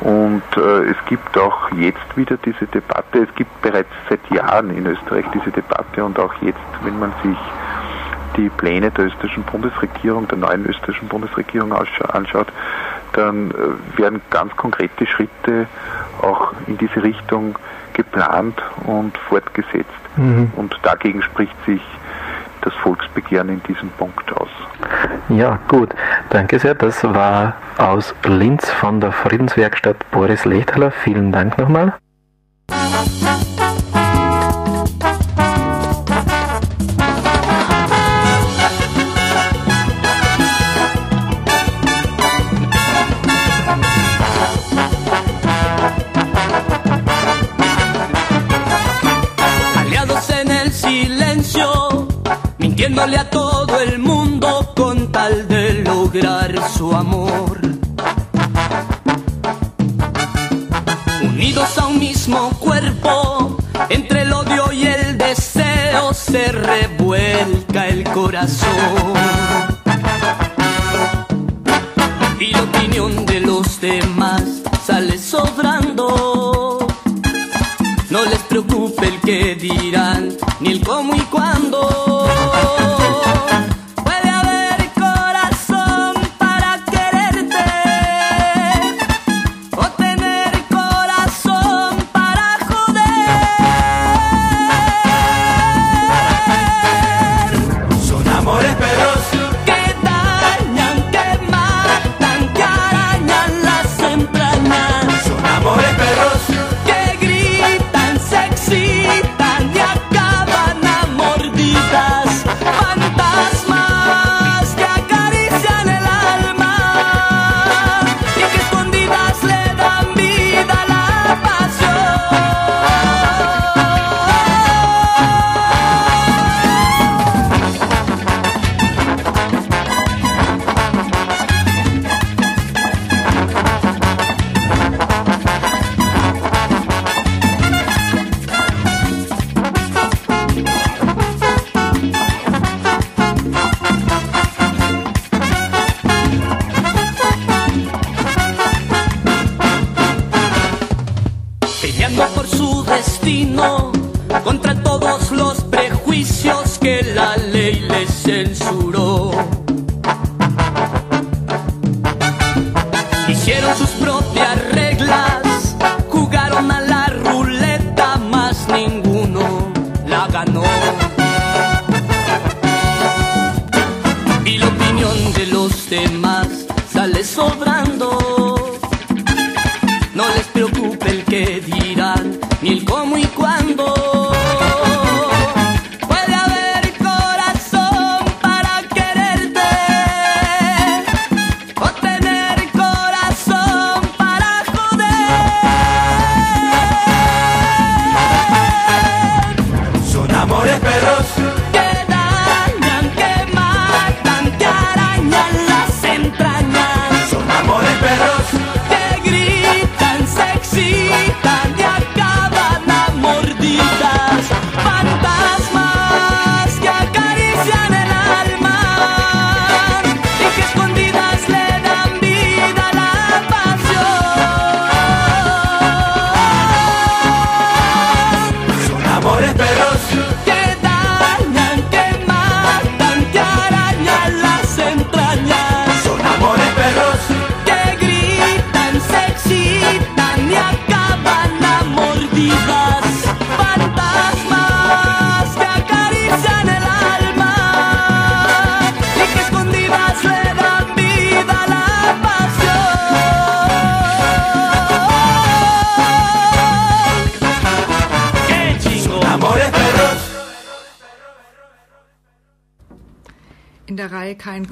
[0.00, 4.86] Und äh, es gibt auch jetzt wieder diese Debatte, es gibt bereits seit Jahren in
[4.86, 7.38] Österreich diese Debatte und auch jetzt, wenn man sich
[8.36, 12.48] die Pläne der österreichischen Bundesregierung, der neuen österreichischen Bundesregierung anschaut,
[13.12, 15.66] dann äh, werden ganz konkrete Schritte
[16.20, 17.56] auch in diese Richtung
[17.94, 19.88] geplant und fortgesetzt.
[20.16, 20.52] Mhm.
[20.56, 21.80] Und dagegen spricht sich
[22.60, 24.48] das Volksbegehren in diesem Punkt aus.
[25.28, 25.94] Ja, gut.
[26.30, 26.74] Danke sehr.
[26.74, 30.90] Das war aus Linz von der Friedenswerkstatt Boris Lechtaler.
[30.90, 31.94] Vielen Dank nochmal.
[52.76, 53.95] mintiéndole a todo el
[56.74, 57.60] su amor.
[61.22, 63.58] Unidos a un mismo cuerpo,
[63.90, 69.12] entre el odio y el deseo se revuelca el corazón.
[72.40, 74.42] Y la opinión de los demás
[74.86, 76.86] sale sobrando.
[78.08, 80.15] No les preocupe el que dirán,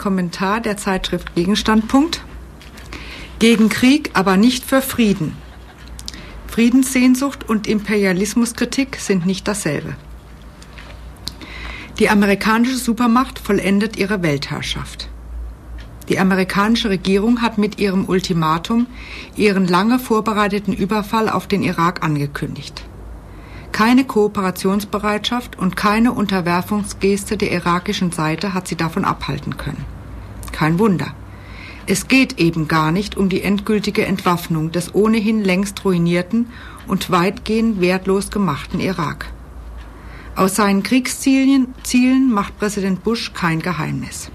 [0.04, 2.20] Kommentar der Zeitschrift Gegenstandpunkt.
[3.38, 5.34] Gegen Krieg, aber nicht für Frieden.
[6.46, 9.96] Friedenssehnsucht und Imperialismuskritik sind nicht dasselbe.
[11.98, 15.08] Die amerikanische Supermacht vollendet ihre Weltherrschaft.
[16.10, 18.86] Die amerikanische Regierung hat mit ihrem Ultimatum
[19.36, 22.84] ihren lange vorbereiteten Überfall auf den Irak angekündigt.
[23.74, 29.84] Keine Kooperationsbereitschaft und keine Unterwerfungsgeste der irakischen Seite hat sie davon abhalten können.
[30.52, 31.12] Kein Wunder.
[31.84, 36.50] Es geht eben gar nicht um die endgültige Entwaffnung des ohnehin längst ruinierten
[36.86, 39.26] und weitgehend wertlos gemachten Irak.
[40.36, 44.30] Aus seinen Kriegszielen Zielen macht Präsident Bush kein Geheimnis.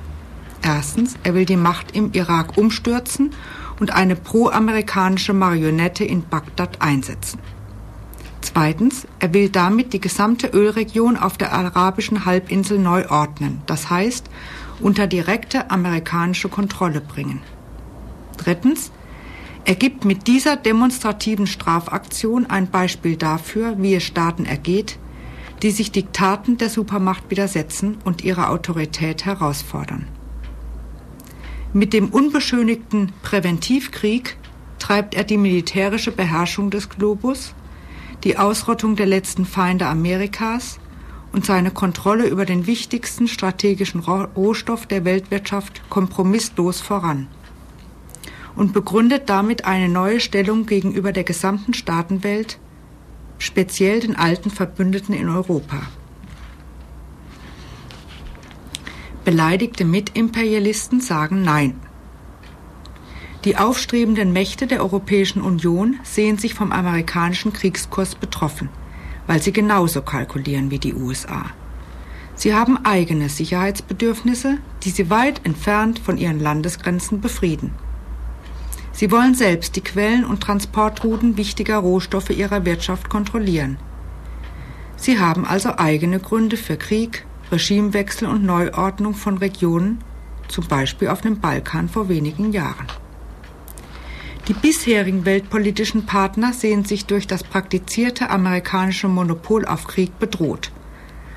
[0.62, 3.32] Erstens, er will die Macht im Irak umstürzen
[3.80, 7.40] und eine pro-amerikanische Marionette in Bagdad einsetzen.
[8.52, 14.28] Zweitens, er will damit die gesamte Ölregion auf der arabischen Halbinsel neu ordnen, das heißt
[14.80, 17.42] unter direkte amerikanische Kontrolle bringen.
[18.38, 18.92] Drittens,
[19.66, 24.98] er gibt mit dieser demonstrativen Strafaktion ein Beispiel dafür, wie es Staaten ergeht,
[25.62, 30.08] die sich Diktaten der Supermacht widersetzen und ihre Autorität herausfordern.
[31.72, 34.38] Mit dem unbeschönigten Präventivkrieg
[34.80, 37.54] treibt er die militärische Beherrschung des Globus
[38.24, 40.80] die Ausrottung der letzten Feinde Amerikas
[41.32, 47.28] und seine Kontrolle über den wichtigsten strategischen Rohstoff der Weltwirtschaft kompromisslos voran
[48.56, 52.60] und begründet damit eine neue Stellung gegenüber der gesamten Staatenwelt,
[53.38, 55.82] speziell den alten Verbündeten in Europa.
[59.24, 61.80] Beleidigte Mitimperialisten sagen Nein.
[63.50, 68.70] Die aufstrebenden Mächte der Europäischen Union sehen sich vom amerikanischen Kriegskurs betroffen,
[69.26, 71.46] weil sie genauso kalkulieren wie die USA.
[72.36, 77.72] Sie haben eigene Sicherheitsbedürfnisse, die sie weit entfernt von ihren Landesgrenzen befrieden.
[78.92, 83.80] Sie wollen selbst die Quellen und Transportrouten wichtiger Rohstoffe ihrer Wirtschaft kontrollieren.
[84.96, 90.04] Sie haben also eigene Gründe für Krieg, Regimewechsel und Neuordnung von Regionen,
[90.50, 92.86] zum Beispiel auf dem Balkan vor wenigen Jahren.
[94.50, 100.72] Die bisherigen weltpolitischen Partner sehen sich durch das praktizierte amerikanische Monopol auf Krieg bedroht,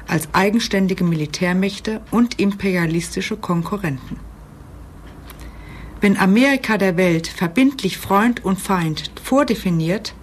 [0.09, 4.19] als eigenständige Militärmächte und imperialistische Konkurrenten.
[6.01, 10.15] Wenn Amerika der Welt verbindlich Freund und Feind vordefiniert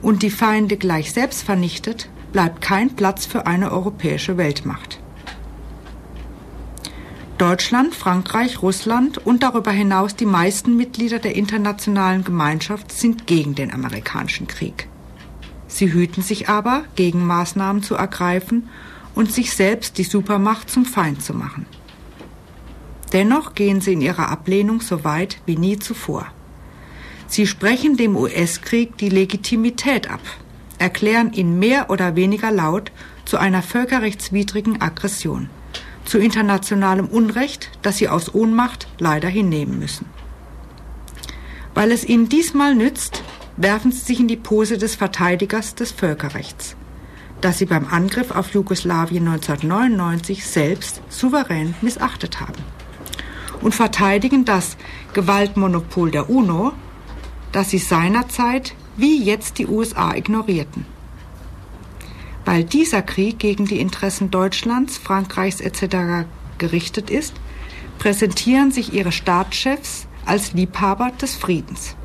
[0.00, 5.01] und die Feinde gleich selbst vernichtet, bleibt kein Platz für eine europäische Weltmacht.
[7.38, 13.72] Deutschland, Frankreich, Russland und darüber hinaus die meisten Mitglieder der internationalen Gemeinschaft sind gegen den
[13.72, 14.88] amerikanischen Krieg.
[15.66, 18.68] Sie hüten sich aber, Gegenmaßnahmen zu ergreifen
[19.14, 21.66] und sich selbst die Supermacht zum Feind zu machen.
[23.12, 26.26] Dennoch gehen sie in ihrer Ablehnung so weit wie nie zuvor.
[27.26, 30.20] Sie sprechen dem US-Krieg die Legitimität ab,
[30.78, 32.92] erklären ihn mehr oder weniger laut
[33.24, 35.48] zu einer völkerrechtswidrigen Aggression
[36.12, 40.04] zu internationalem Unrecht, das sie aus Ohnmacht leider hinnehmen müssen.
[41.72, 43.22] Weil es ihnen diesmal nützt,
[43.56, 46.76] werfen sie sich in die Pose des Verteidigers des Völkerrechts,
[47.40, 52.62] das sie beim Angriff auf Jugoslawien 1999 selbst souverän missachtet haben,
[53.62, 54.76] und verteidigen das
[55.14, 56.72] Gewaltmonopol der UNO,
[57.52, 60.91] das sie seinerzeit wie jetzt die USA ignorierten.
[62.44, 66.26] Weil dieser Krieg gegen die Interessen Deutschlands, Frankreichs etc.
[66.58, 67.34] gerichtet ist,
[67.98, 71.96] präsentieren sich ihre Staatschefs als Liebhaber des Friedens.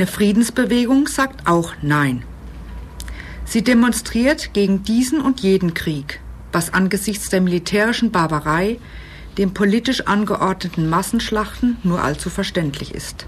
[0.00, 2.22] Eine Friedensbewegung sagt auch Nein.
[3.44, 6.20] Sie demonstriert gegen diesen und jeden Krieg,
[6.52, 8.78] was angesichts der militärischen Barbarei,
[9.36, 13.26] dem politisch angeordneten Massenschlachten nur allzu verständlich ist.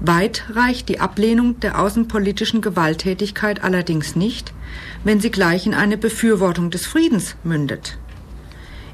[0.00, 4.54] Weit reicht die Ablehnung der außenpolitischen Gewalttätigkeit allerdings nicht,
[5.04, 7.98] wenn sie gleich in eine Befürwortung des Friedens mündet.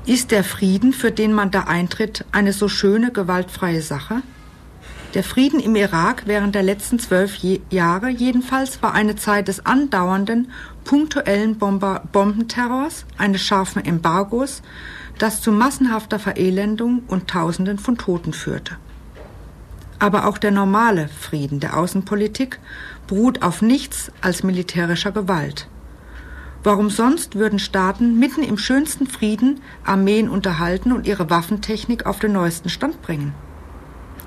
[0.05, 4.22] Ist der Frieden, für den man da eintritt, eine so schöne gewaltfreie Sache?
[5.14, 7.38] Der Frieden im Irak während der letzten zwölf
[7.70, 10.52] Jahre jedenfalls war eine Zeit des andauernden,
[10.84, 14.62] punktuellen Bomber Bombenterrors, eines scharfen Embargos,
[15.18, 18.76] das zu massenhafter Verelendung und Tausenden von Toten führte.
[19.98, 22.61] Aber auch der normale Frieden der Außenpolitik
[23.08, 25.66] beruht auf nichts als militärischer Gewalt.
[26.62, 32.32] Warum sonst würden Staaten mitten im schönsten Frieden Armeen unterhalten und ihre Waffentechnik auf den
[32.32, 33.34] neuesten Stand bringen?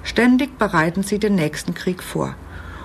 [0.04, 2.36] Ständig bereiten sie den nächsten Krieg vor.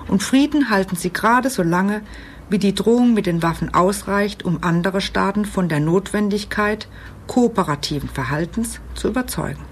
[0.07, 2.03] Und Frieden halten sie gerade so lange,
[2.49, 6.89] wie die Drohung mit den Waffen ausreicht, um andere Staaten von der Notwendigkeit
[7.27, 9.63] kooperativen Verhaltens zu überzeugen.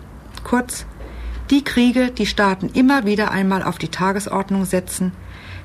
[0.45, 0.85] Kurz,
[1.51, 5.13] die Kriege, die Staaten immer wieder einmal auf die Tagesordnung setzen,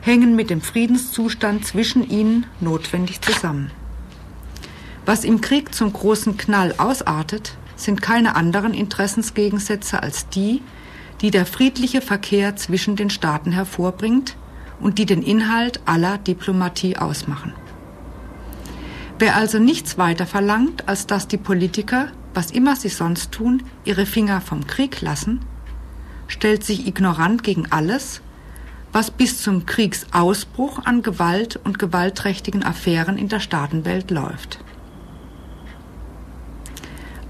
[0.01, 3.71] hängen mit dem Friedenszustand zwischen ihnen notwendig zusammen.
[5.05, 10.61] Was im Krieg zum großen Knall ausartet, sind keine anderen Interessensgegensätze als die,
[11.21, 14.35] die der friedliche Verkehr zwischen den Staaten hervorbringt
[14.79, 17.53] und die den Inhalt aller Diplomatie ausmachen.
[19.19, 24.07] Wer also nichts weiter verlangt, als dass die Politiker, was immer sie sonst tun, ihre
[24.07, 25.41] Finger vom Krieg lassen,
[26.27, 28.21] stellt sich ignorant gegen alles,
[28.91, 34.59] was bis zum Kriegsausbruch an Gewalt und gewaltträchtigen Affären in der Staatenwelt läuft.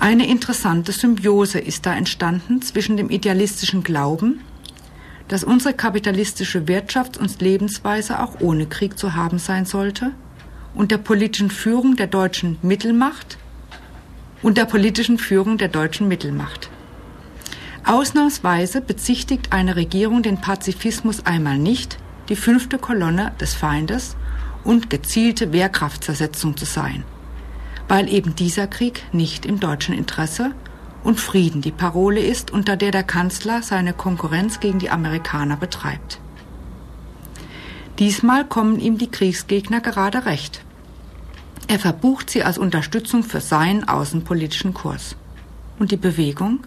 [0.01, 4.41] Eine interessante Symbiose ist da entstanden zwischen dem idealistischen Glauben,
[5.27, 10.11] dass unsere kapitalistische Wirtschafts- und Lebensweise auch ohne Krieg zu haben sein sollte,
[10.73, 13.37] und der politischen Führung der deutschen Mittelmacht
[14.41, 16.71] und der politischen Führung der deutschen Mittelmacht.
[17.85, 24.15] Ausnahmsweise bezichtigt eine Regierung den Pazifismus einmal nicht, die fünfte Kolonne des Feindes
[24.63, 27.03] und gezielte Wehrkraftzersetzung zu sein
[27.91, 30.53] weil eben dieser Krieg nicht im deutschen Interesse
[31.03, 36.21] und Frieden die Parole ist, unter der der Kanzler seine Konkurrenz gegen die Amerikaner betreibt.
[37.99, 40.63] Diesmal kommen ihm die Kriegsgegner gerade recht.
[41.67, 45.17] Er verbucht sie als Unterstützung für seinen außenpolitischen Kurs.
[45.77, 46.61] Und die Bewegung?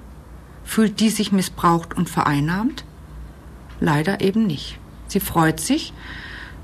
[0.63, 2.85] Fühlt die sich missbraucht und vereinnahmt?
[3.81, 4.79] Leider eben nicht.
[5.09, 5.95] Sie freut sich,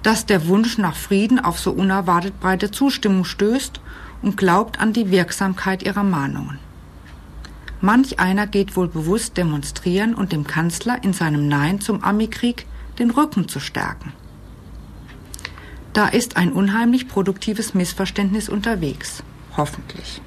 [0.03, 3.81] dass der Wunsch nach Frieden auf so unerwartet breite Zustimmung stößt
[4.23, 6.59] und glaubt an die Wirksamkeit ihrer Mahnungen.
[7.81, 12.67] Manch einer geht wohl bewusst demonstrieren und dem Kanzler in seinem Nein zum Amikrieg
[12.99, 14.13] den Rücken zu stärken.
[15.93, 19.23] Da ist ein unheimlich produktives Missverständnis unterwegs,
[19.57, 20.21] hoffentlich.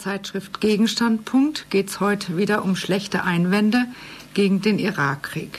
[0.00, 3.84] Zeitschrift Gegenstandpunkt geht es heute wieder um schlechte Einwände
[4.32, 5.58] gegen den Irakkrieg.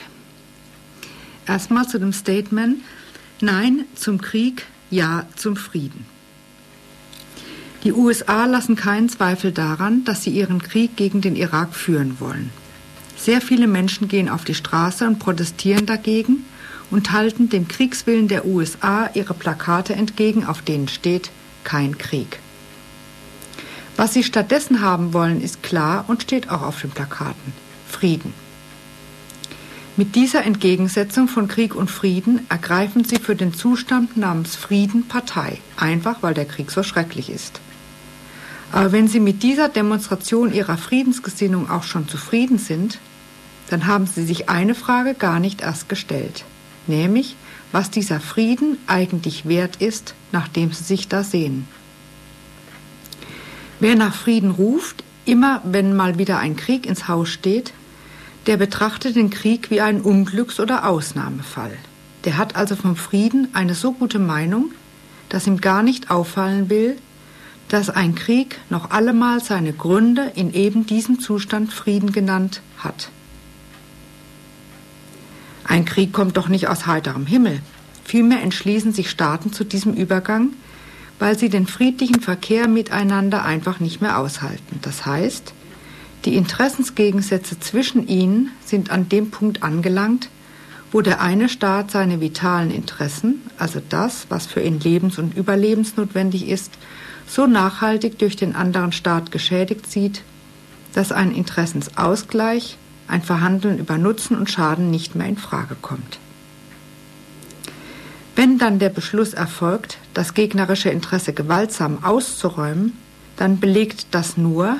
[1.46, 2.78] Erstmal zu dem Statement
[3.40, 6.06] Nein zum Krieg, Ja zum Frieden.
[7.84, 12.50] Die USA lassen keinen Zweifel daran, dass sie ihren Krieg gegen den Irak führen wollen.
[13.16, 16.44] Sehr viele Menschen gehen auf die Straße und protestieren dagegen
[16.90, 21.30] und halten dem Kriegswillen der USA ihre Plakate entgegen, auf denen steht
[21.64, 22.41] kein Krieg.
[23.96, 27.52] Was sie stattdessen haben wollen, ist klar und steht auch auf den Plakaten.
[27.88, 28.32] Frieden.
[29.96, 35.58] Mit dieser Entgegensetzung von Krieg und Frieden ergreifen sie für den Zustand namens Frieden Partei,
[35.76, 37.60] einfach weil der Krieg so schrecklich ist.
[38.72, 42.98] Aber wenn sie mit dieser Demonstration ihrer Friedensgesinnung auch schon zufrieden sind,
[43.68, 46.46] dann haben sie sich eine Frage gar nicht erst gestellt,
[46.86, 47.36] nämlich
[47.70, 51.68] was dieser Frieden eigentlich wert ist, nachdem sie sich da sehen.
[53.82, 57.72] Wer nach Frieden ruft, immer wenn mal wieder ein Krieg ins Haus steht,
[58.46, 61.76] der betrachtet den Krieg wie einen Unglücks- oder Ausnahmefall.
[62.24, 64.70] Der hat also vom Frieden eine so gute Meinung,
[65.30, 66.96] dass ihm gar nicht auffallen will,
[67.66, 73.10] dass ein Krieg noch allemal seine Gründe in eben diesem Zustand Frieden genannt hat.
[75.64, 77.58] Ein Krieg kommt doch nicht aus heiterem Himmel.
[78.04, 80.50] Vielmehr entschließen sich Staaten zu diesem Übergang,
[81.22, 84.80] weil sie den friedlichen Verkehr miteinander einfach nicht mehr aushalten.
[84.82, 85.54] Das heißt,
[86.24, 90.30] die Interessensgegensätze zwischen ihnen sind an dem Punkt angelangt,
[90.90, 96.48] wo der eine Staat seine vitalen Interessen, also das, was für ihn lebens- und überlebensnotwendig
[96.48, 96.72] ist,
[97.28, 100.22] so nachhaltig durch den anderen Staat geschädigt sieht,
[100.92, 106.18] dass ein Interessensausgleich, ein Verhandeln über Nutzen und Schaden nicht mehr in Frage kommt.
[108.34, 112.96] Wenn dann der Beschluss erfolgt, das gegnerische Interesse gewaltsam auszuräumen,
[113.36, 114.78] dann belegt das nur,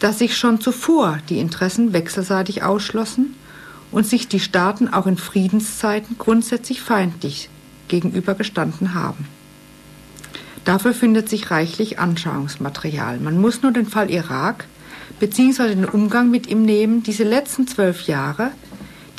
[0.00, 3.36] dass sich schon zuvor die Interessen wechselseitig ausschlossen
[3.92, 7.48] und sich die Staaten auch in Friedenszeiten grundsätzlich feindlich
[7.86, 9.28] gegenübergestanden haben.
[10.64, 13.18] Dafür findet sich reichlich Anschauungsmaterial.
[13.20, 14.66] Man muss nur den Fall Irak
[15.20, 15.68] bzw.
[15.68, 18.52] den Umgang mit ihm nehmen, diese letzten zwölf Jahre,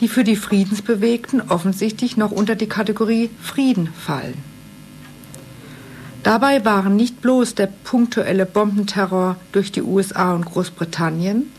[0.04, 4.38] die für die Friedensbewegten offensichtlich noch unter die Kategorie Frieden fallen.
[6.24, 11.50] Dabei waren nicht bloß der punktuelle Bombenterror durch die USA und Großbritannien,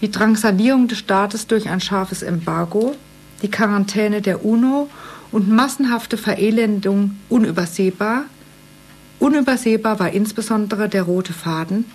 [0.00, 2.94] die Drangsalierung des Staates durch ein scharfes Embargo,
[3.42, 4.88] die Quarantäne der UNO
[5.32, 8.22] und massenhafte Verelendung unübersehbar.
[9.18, 11.86] Unübersehbar war insbesondere der rote Faden,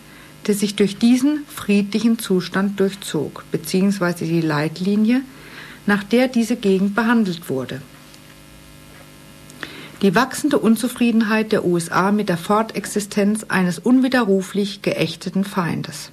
[0.45, 5.21] der sich durch diesen friedlichen Zustand durchzog, beziehungsweise die Leitlinie,
[5.85, 7.81] nach der diese Gegend behandelt wurde.
[10.01, 16.11] Die wachsende Unzufriedenheit der USA mit der Fortexistenz eines unwiderruflich geächteten Feindes.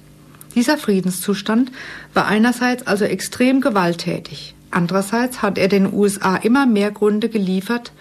[0.55, 1.71] Dieser Friedenszustand
[2.13, 7.91] war einerseits also extrem gewalttätig, andererseits hat er den USA immer mehr Gründe geliefert,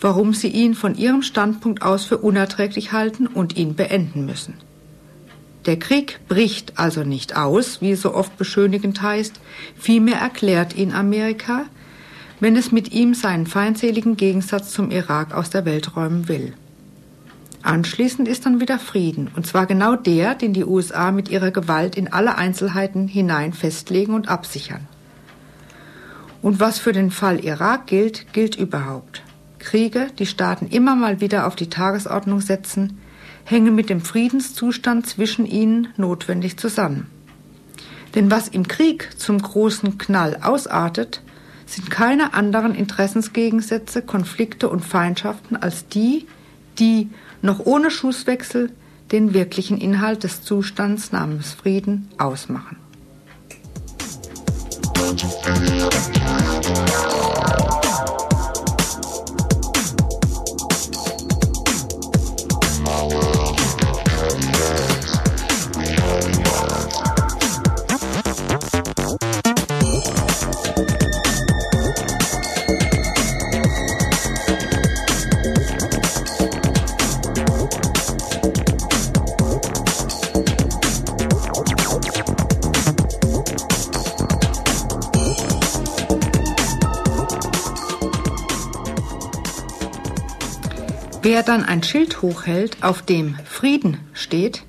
[0.00, 4.54] warum sie ihn von ihrem Standpunkt aus für unerträglich halten und ihn beenden müssen.
[5.68, 9.38] Der Krieg bricht also nicht aus, wie es so oft beschönigend heißt,
[9.76, 11.66] vielmehr erklärt ihn Amerika,
[12.40, 16.54] wenn es mit ihm seinen feindseligen Gegensatz zum Irak aus der Welt räumen will.
[17.62, 21.98] Anschließend ist dann wieder Frieden, und zwar genau der, den die USA mit ihrer Gewalt
[21.98, 24.88] in alle Einzelheiten hinein festlegen und absichern.
[26.40, 29.22] Und was für den Fall Irak gilt, gilt überhaupt.
[29.58, 32.98] Kriege, die Staaten immer mal wieder auf die Tagesordnung setzen,
[33.50, 37.06] hängen mit dem Friedenszustand zwischen ihnen notwendig zusammen.
[38.14, 41.22] Denn was im Krieg zum großen Knall ausartet,
[41.64, 46.26] sind keine anderen Interessensgegensätze, Konflikte und Feindschaften als die,
[46.78, 47.08] die
[47.42, 48.70] noch ohne Schusswechsel
[49.12, 52.76] den wirklichen Inhalt des Zustands namens Frieden ausmachen.
[91.30, 94.62] Wer dann ein Schild hochhält, auf dem Frieden steht,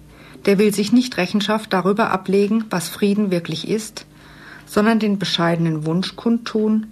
[0.46, 4.06] der will sich nicht Rechenschaft darüber ablegen, was Frieden wirklich ist,
[4.66, 6.88] sondern den bescheidenen Wunsch kundtun,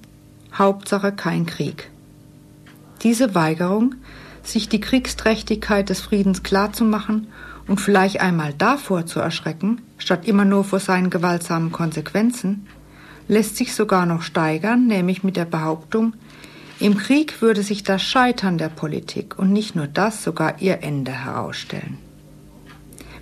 [0.57, 1.91] Hauptsache kein Krieg.
[3.03, 3.95] Diese Weigerung,
[4.41, 7.27] sich die Kriegsträchtigkeit des Friedens klarzumachen
[7.67, 12.67] und vielleicht einmal davor zu erschrecken, statt immer nur vor seinen gewaltsamen Konsequenzen,
[13.27, 16.13] lässt sich sogar noch steigern, nämlich mit der Behauptung,
[16.79, 21.11] im Krieg würde sich das Scheitern der Politik und nicht nur das, sogar ihr Ende
[21.11, 21.97] herausstellen.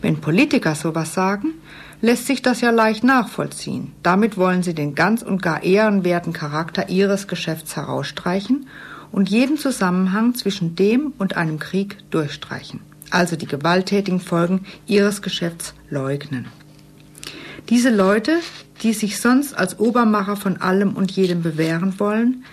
[0.01, 1.53] Wenn Politiker sowas sagen,
[2.01, 3.93] lässt sich das ja leicht nachvollziehen.
[4.03, 8.68] Damit wollen sie den ganz und gar ehrenwerten Charakter ihres Geschäfts herausstreichen
[9.12, 15.74] und jeden Zusammenhang zwischen dem und einem Krieg durchstreichen, also die gewalttätigen Folgen ihres Geschäfts
[15.89, 16.47] leugnen.
[17.70, 18.39] Diese Leute,
[18.84, 22.43] die sich sonst als Obermacher von allem und jedem bewähren wollen,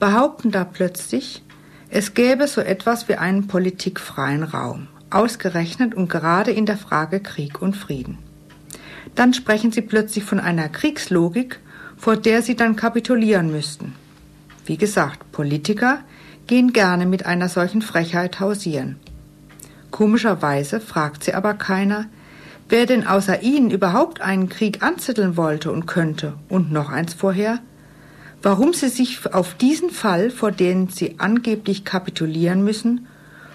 [0.00, 1.42] behaupten da plötzlich,
[1.90, 7.62] es gäbe so etwas wie einen politikfreien Raum, ausgerechnet und gerade in der Frage Krieg
[7.62, 8.18] und Frieden.
[9.14, 11.60] Dann sprechen sie plötzlich von einer Kriegslogik,
[11.96, 13.94] vor der sie dann kapitulieren müssten.
[14.64, 15.98] Wie gesagt, Politiker
[16.46, 18.96] gehen gerne mit einer solchen Frechheit hausieren.
[19.90, 22.06] Komischerweise fragt sie aber keiner,
[22.68, 27.58] wer denn außer ihnen überhaupt einen Krieg anzetteln wollte und könnte und noch eins vorher,
[28.42, 33.06] warum sie sich auf diesen Fall, vor dem sie angeblich kapitulieren müssen,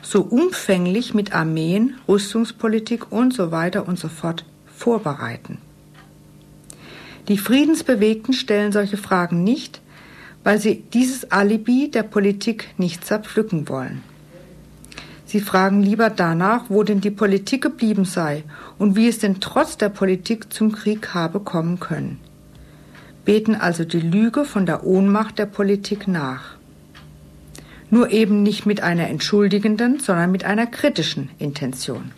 [0.01, 5.57] so umfänglich mit Armeen, Rüstungspolitik und so weiter und so fort vorbereiten.
[7.27, 9.81] Die Friedensbewegten stellen solche Fragen nicht,
[10.43, 14.03] weil sie dieses Alibi der Politik nicht zerpflücken wollen.
[15.25, 18.43] Sie fragen lieber danach, wo denn die Politik geblieben sei
[18.77, 22.19] und wie es denn trotz der Politik zum Krieg habe kommen können.
[23.25, 26.55] Beten also die Lüge von der Ohnmacht der Politik nach
[27.89, 32.11] nur eben nicht mit einer entschuldigenden, sondern mit einer kritischen Intention.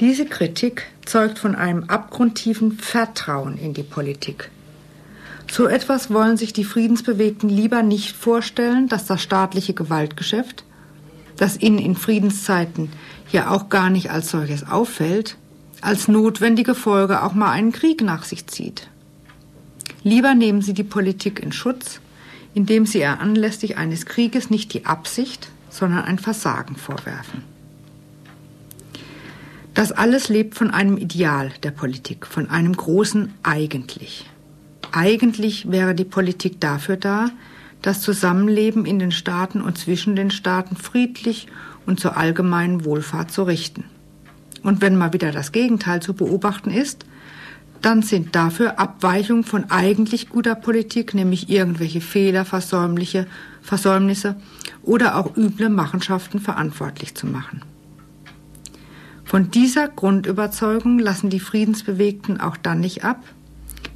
[0.00, 4.50] Diese Kritik zeugt von einem abgrundtiefen Vertrauen in die Politik.
[5.50, 10.64] So etwas wollen sich die Friedensbewegten lieber nicht vorstellen, dass das staatliche Gewaltgeschäft,
[11.36, 12.90] das ihnen in Friedenszeiten
[13.30, 15.36] ja auch gar nicht als solches auffällt,
[15.82, 18.88] als notwendige Folge auch mal einen Krieg nach sich zieht.
[20.06, 22.00] Lieber nehmen sie die Politik in Schutz
[22.56, 27.42] indem sie ihr anlässlich eines Krieges nicht die Absicht, sondern ein Versagen vorwerfen.
[29.74, 34.24] Das alles lebt von einem Ideal der Politik, von einem großen Eigentlich.
[34.90, 37.28] Eigentlich wäre die Politik dafür da,
[37.82, 41.48] das Zusammenleben in den Staaten und zwischen den Staaten friedlich
[41.84, 43.84] und zur allgemeinen Wohlfahrt zu richten.
[44.62, 47.04] Und wenn mal wieder das Gegenteil zu beobachten ist,
[47.82, 53.26] dann sind dafür Abweichungen von eigentlich guter Politik, nämlich irgendwelche Fehler, Versäumliche,
[53.62, 54.36] Versäumnisse
[54.82, 57.62] oder auch üble Machenschaften verantwortlich zu machen.
[59.24, 63.24] Von dieser Grundüberzeugung lassen die Friedensbewegten auch dann nicht ab,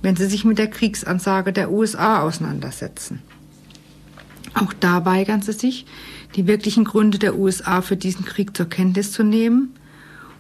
[0.03, 3.23] wenn sie sich mit der Kriegsansage der USA auseinandersetzen.
[4.55, 5.87] Auch da weigern sie sich,
[6.35, 9.75] die wirklichen Gründe der USA für diesen Krieg zur Kenntnis zu nehmen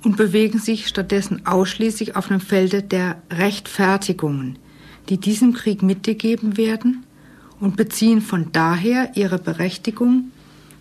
[0.03, 4.59] und bewegen sich stattdessen ausschließlich auf dem Felde der Rechtfertigungen,
[5.09, 7.05] die diesem Krieg mitgegeben werden
[7.61, 10.31] und beziehen von daher ihre Berechtigung,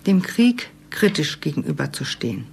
[0.07, 2.45] dem Krieg kritisch gegenüberzustehen.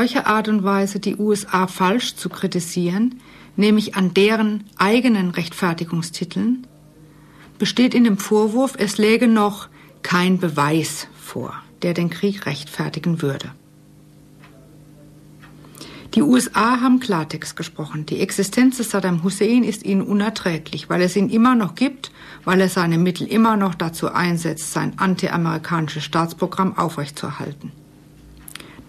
[0.00, 3.20] Eine solche Art und Weise, die USA falsch zu kritisieren,
[3.56, 6.66] nämlich an deren eigenen Rechtfertigungstiteln,
[7.58, 9.68] besteht in dem Vorwurf, es läge noch
[10.00, 13.52] kein Beweis vor, der den Krieg rechtfertigen würde.
[16.14, 18.06] Die USA haben Klartext gesprochen.
[18.06, 22.10] Die Existenz des Saddam Hussein ist ihnen unerträglich, weil es ihn immer noch gibt,
[22.46, 27.72] weil er seine Mittel immer noch dazu einsetzt, sein antiamerikanisches Staatsprogramm aufrechtzuerhalten.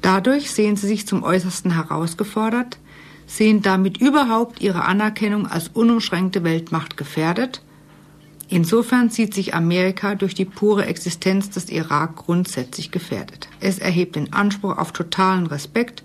[0.02, 2.80] Dadurch sehen sie sich zum Äußersten herausgefordert,
[3.28, 7.62] sehen damit überhaupt ihre Anerkennung als unumschränkte Weltmacht gefährdet.
[8.50, 13.48] Insofern sieht sich Amerika durch die pure Existenz des Irak grundsätzlich gefährdet.
[13.62, 16.04] Es erhebt den Anspruch auf totalen Respekt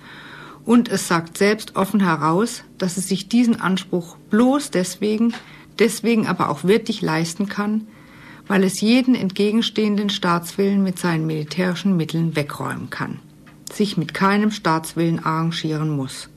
[0.64, 5.34] und es sagt selbst offen heraus, dass es sich diesen Anspruch bloß deswegen,
[5.78, 7.88] deswegen aber auch wirklich leisten kann,
[8.46, 13.18] weil es jeden entgegenstehenden Staatswillen mit seinen militärischen Mitteln wegräumen kann
[13.72, 16.28] sich mit keinem Staatswillen arrangieren muss.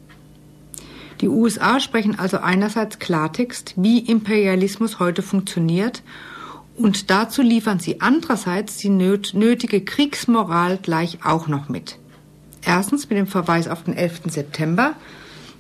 [1.22, 6.02] Die USA sprechen also einerseits Klartext, wie Imperialismus heute funktioniert,
[6.78, 12.00] und dazu liefern sie andererseits die nötige Kriegsmoral gleich auch noch mit.
[12.64, 14.22] Erstens mit dem Verweis auf den 11.
[14.28, 14.94] September,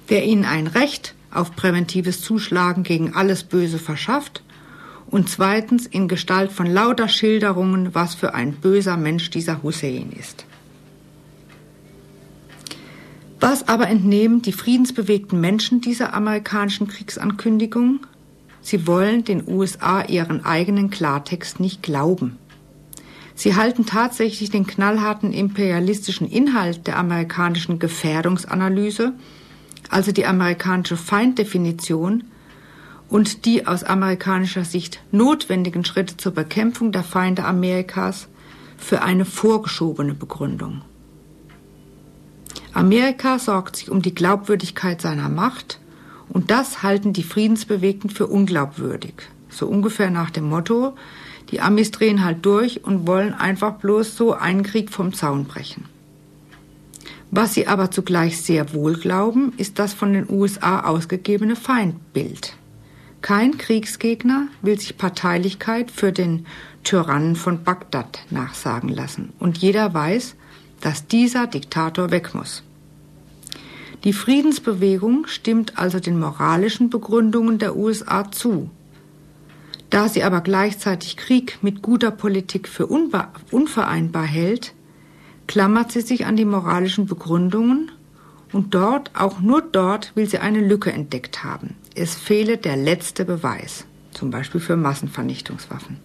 [0.09, 4.43] der ihnen ein Recht auf präventives Zuschlagen gegen alles Böse verschafft,
[5.07, 10.45] und zweitens in Gestalt von lauter Schilderungen, was für ein böser Mensch dieser Hussein ist.
[13.39, 18.01] Was aber entnehmen die friedensbewegten Menschen dieser amerikanischen Kriegsankündigung?
[18.61, 22.37] Sie wollen den USA ihren eigenen Klartext nicht glauben.
[23.35, 29.13] Sie halten tatsächlich den knallharten imperialistischen Inhalt der amerikanischen Gefährdungsanalyse,
[29.89, 32.25] also die amerikanische Feinddefinition
[33.07, 38.27] und die aus amerikanischer Sicht notwendigen Schritte zur Bekämpfung der Feinde Amerikas
[38.77, 40.81] für eine vorgeschobene Begründung.
[42.73, 45.79] Amerika sorgt sich um die Glaubwürdigkeit seiner Macht
[46.29, 49.13] und das halten die Friedensbewegten für unglaubwürdig.
[49.49, 50.95] So ungefähr nach dem Motto,
[51.49, 55.85] die Amis drehen halt durch und wollen einfach bloß so einen Krieg vom Zaun brechen.
[57.31, 62.55] Was sie aber zugleich sehr wohl glauben, ist das von den USA ausgegebene Feindbild.
[63.21, 66.45] Kein Kriegsgegner will sich Parteilichkeit für den
[66.83, 69.33] Tyrannen von Bagdad nachsagen lassen.
[69.39, 70.35] Und jeder weiß,
[70.81, 72.63] dass dieser Diktator weg muss.
[74.03, 78.69] Die Friedensbewegung stimmt also den moralischen Begründungen der USA zu.
[79.89, 84.73] Da sie aber gleichzeitig Krieg mit guter Politik für unvereinbar hält,
[85.47, 87.91] klammert sie sich an die moralischen Begründungen
[88.53, 91.75] und dort, auch nur dort, will sie eine Lücke entdeckt haben.
[91.95, 95.97] Es fehle der letzte Beweis, zum Beispiel für Massenvernichtungswaffen.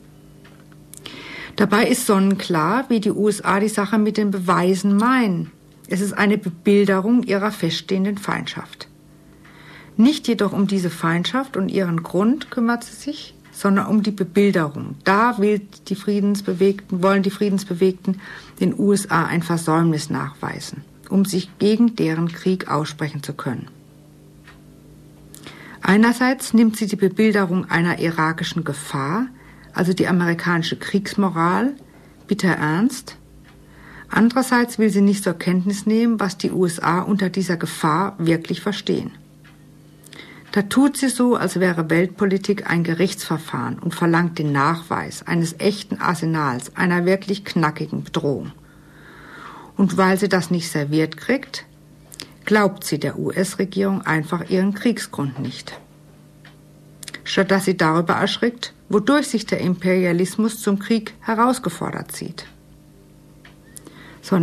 [1.57, 5.53] Dabei ist sonnenklar, wie die USA die Sache mit den Beweisen meinen.
[5.89, 8.89] Es ist eine Bebilderung ihrer feststehenden Feindschaft.
[9.97, 14.97] Nicht jedoch um diese Feindschaft und ihren Grund kümmert sie sich, sondern um die Bebilderung.
[15.05, 18.21] Da will die Friedensbewegten, wollen die Friedensbewegten
[18.59, 23.69] den USA ein Versäumnis nachweisen, um sich gegen deren Krieg aussprechen zu können.
[25.81, 29.27] Einerseits nimmt sie die Bebilderung einer irakischen Gefahr,
[29.75, 31.75] also die amerikanische Kriegsmoral,
[32.27, 33.17] bitter ernst.
[34.09, 39.11] Andererseits will sie nicht zur Kenntnis nehmen, was die USA unter dieser Gefahr wirklich verstehen.
[40.53, 45.99] Da tut sie so, als wäre Weltpolitik ein Gerichtsverfahren und verlangt den Nachweis eines echten
[45.99, 48.53] Arsenals, einer wirklich knackigen Bedrohung.
[49.77, 51.67] Und weil sie das nicht serviert kriegt,
[52.45, 55.81] glaubt sie der US-Regierung einfach ihren Kriegsgrund nicht.
[57.25, 62.47] Statt dass sie darüber erschrickt, wodurch sich der Imperialismus zum Krieg herausgefordert sieht.
[64.23, 64.37] So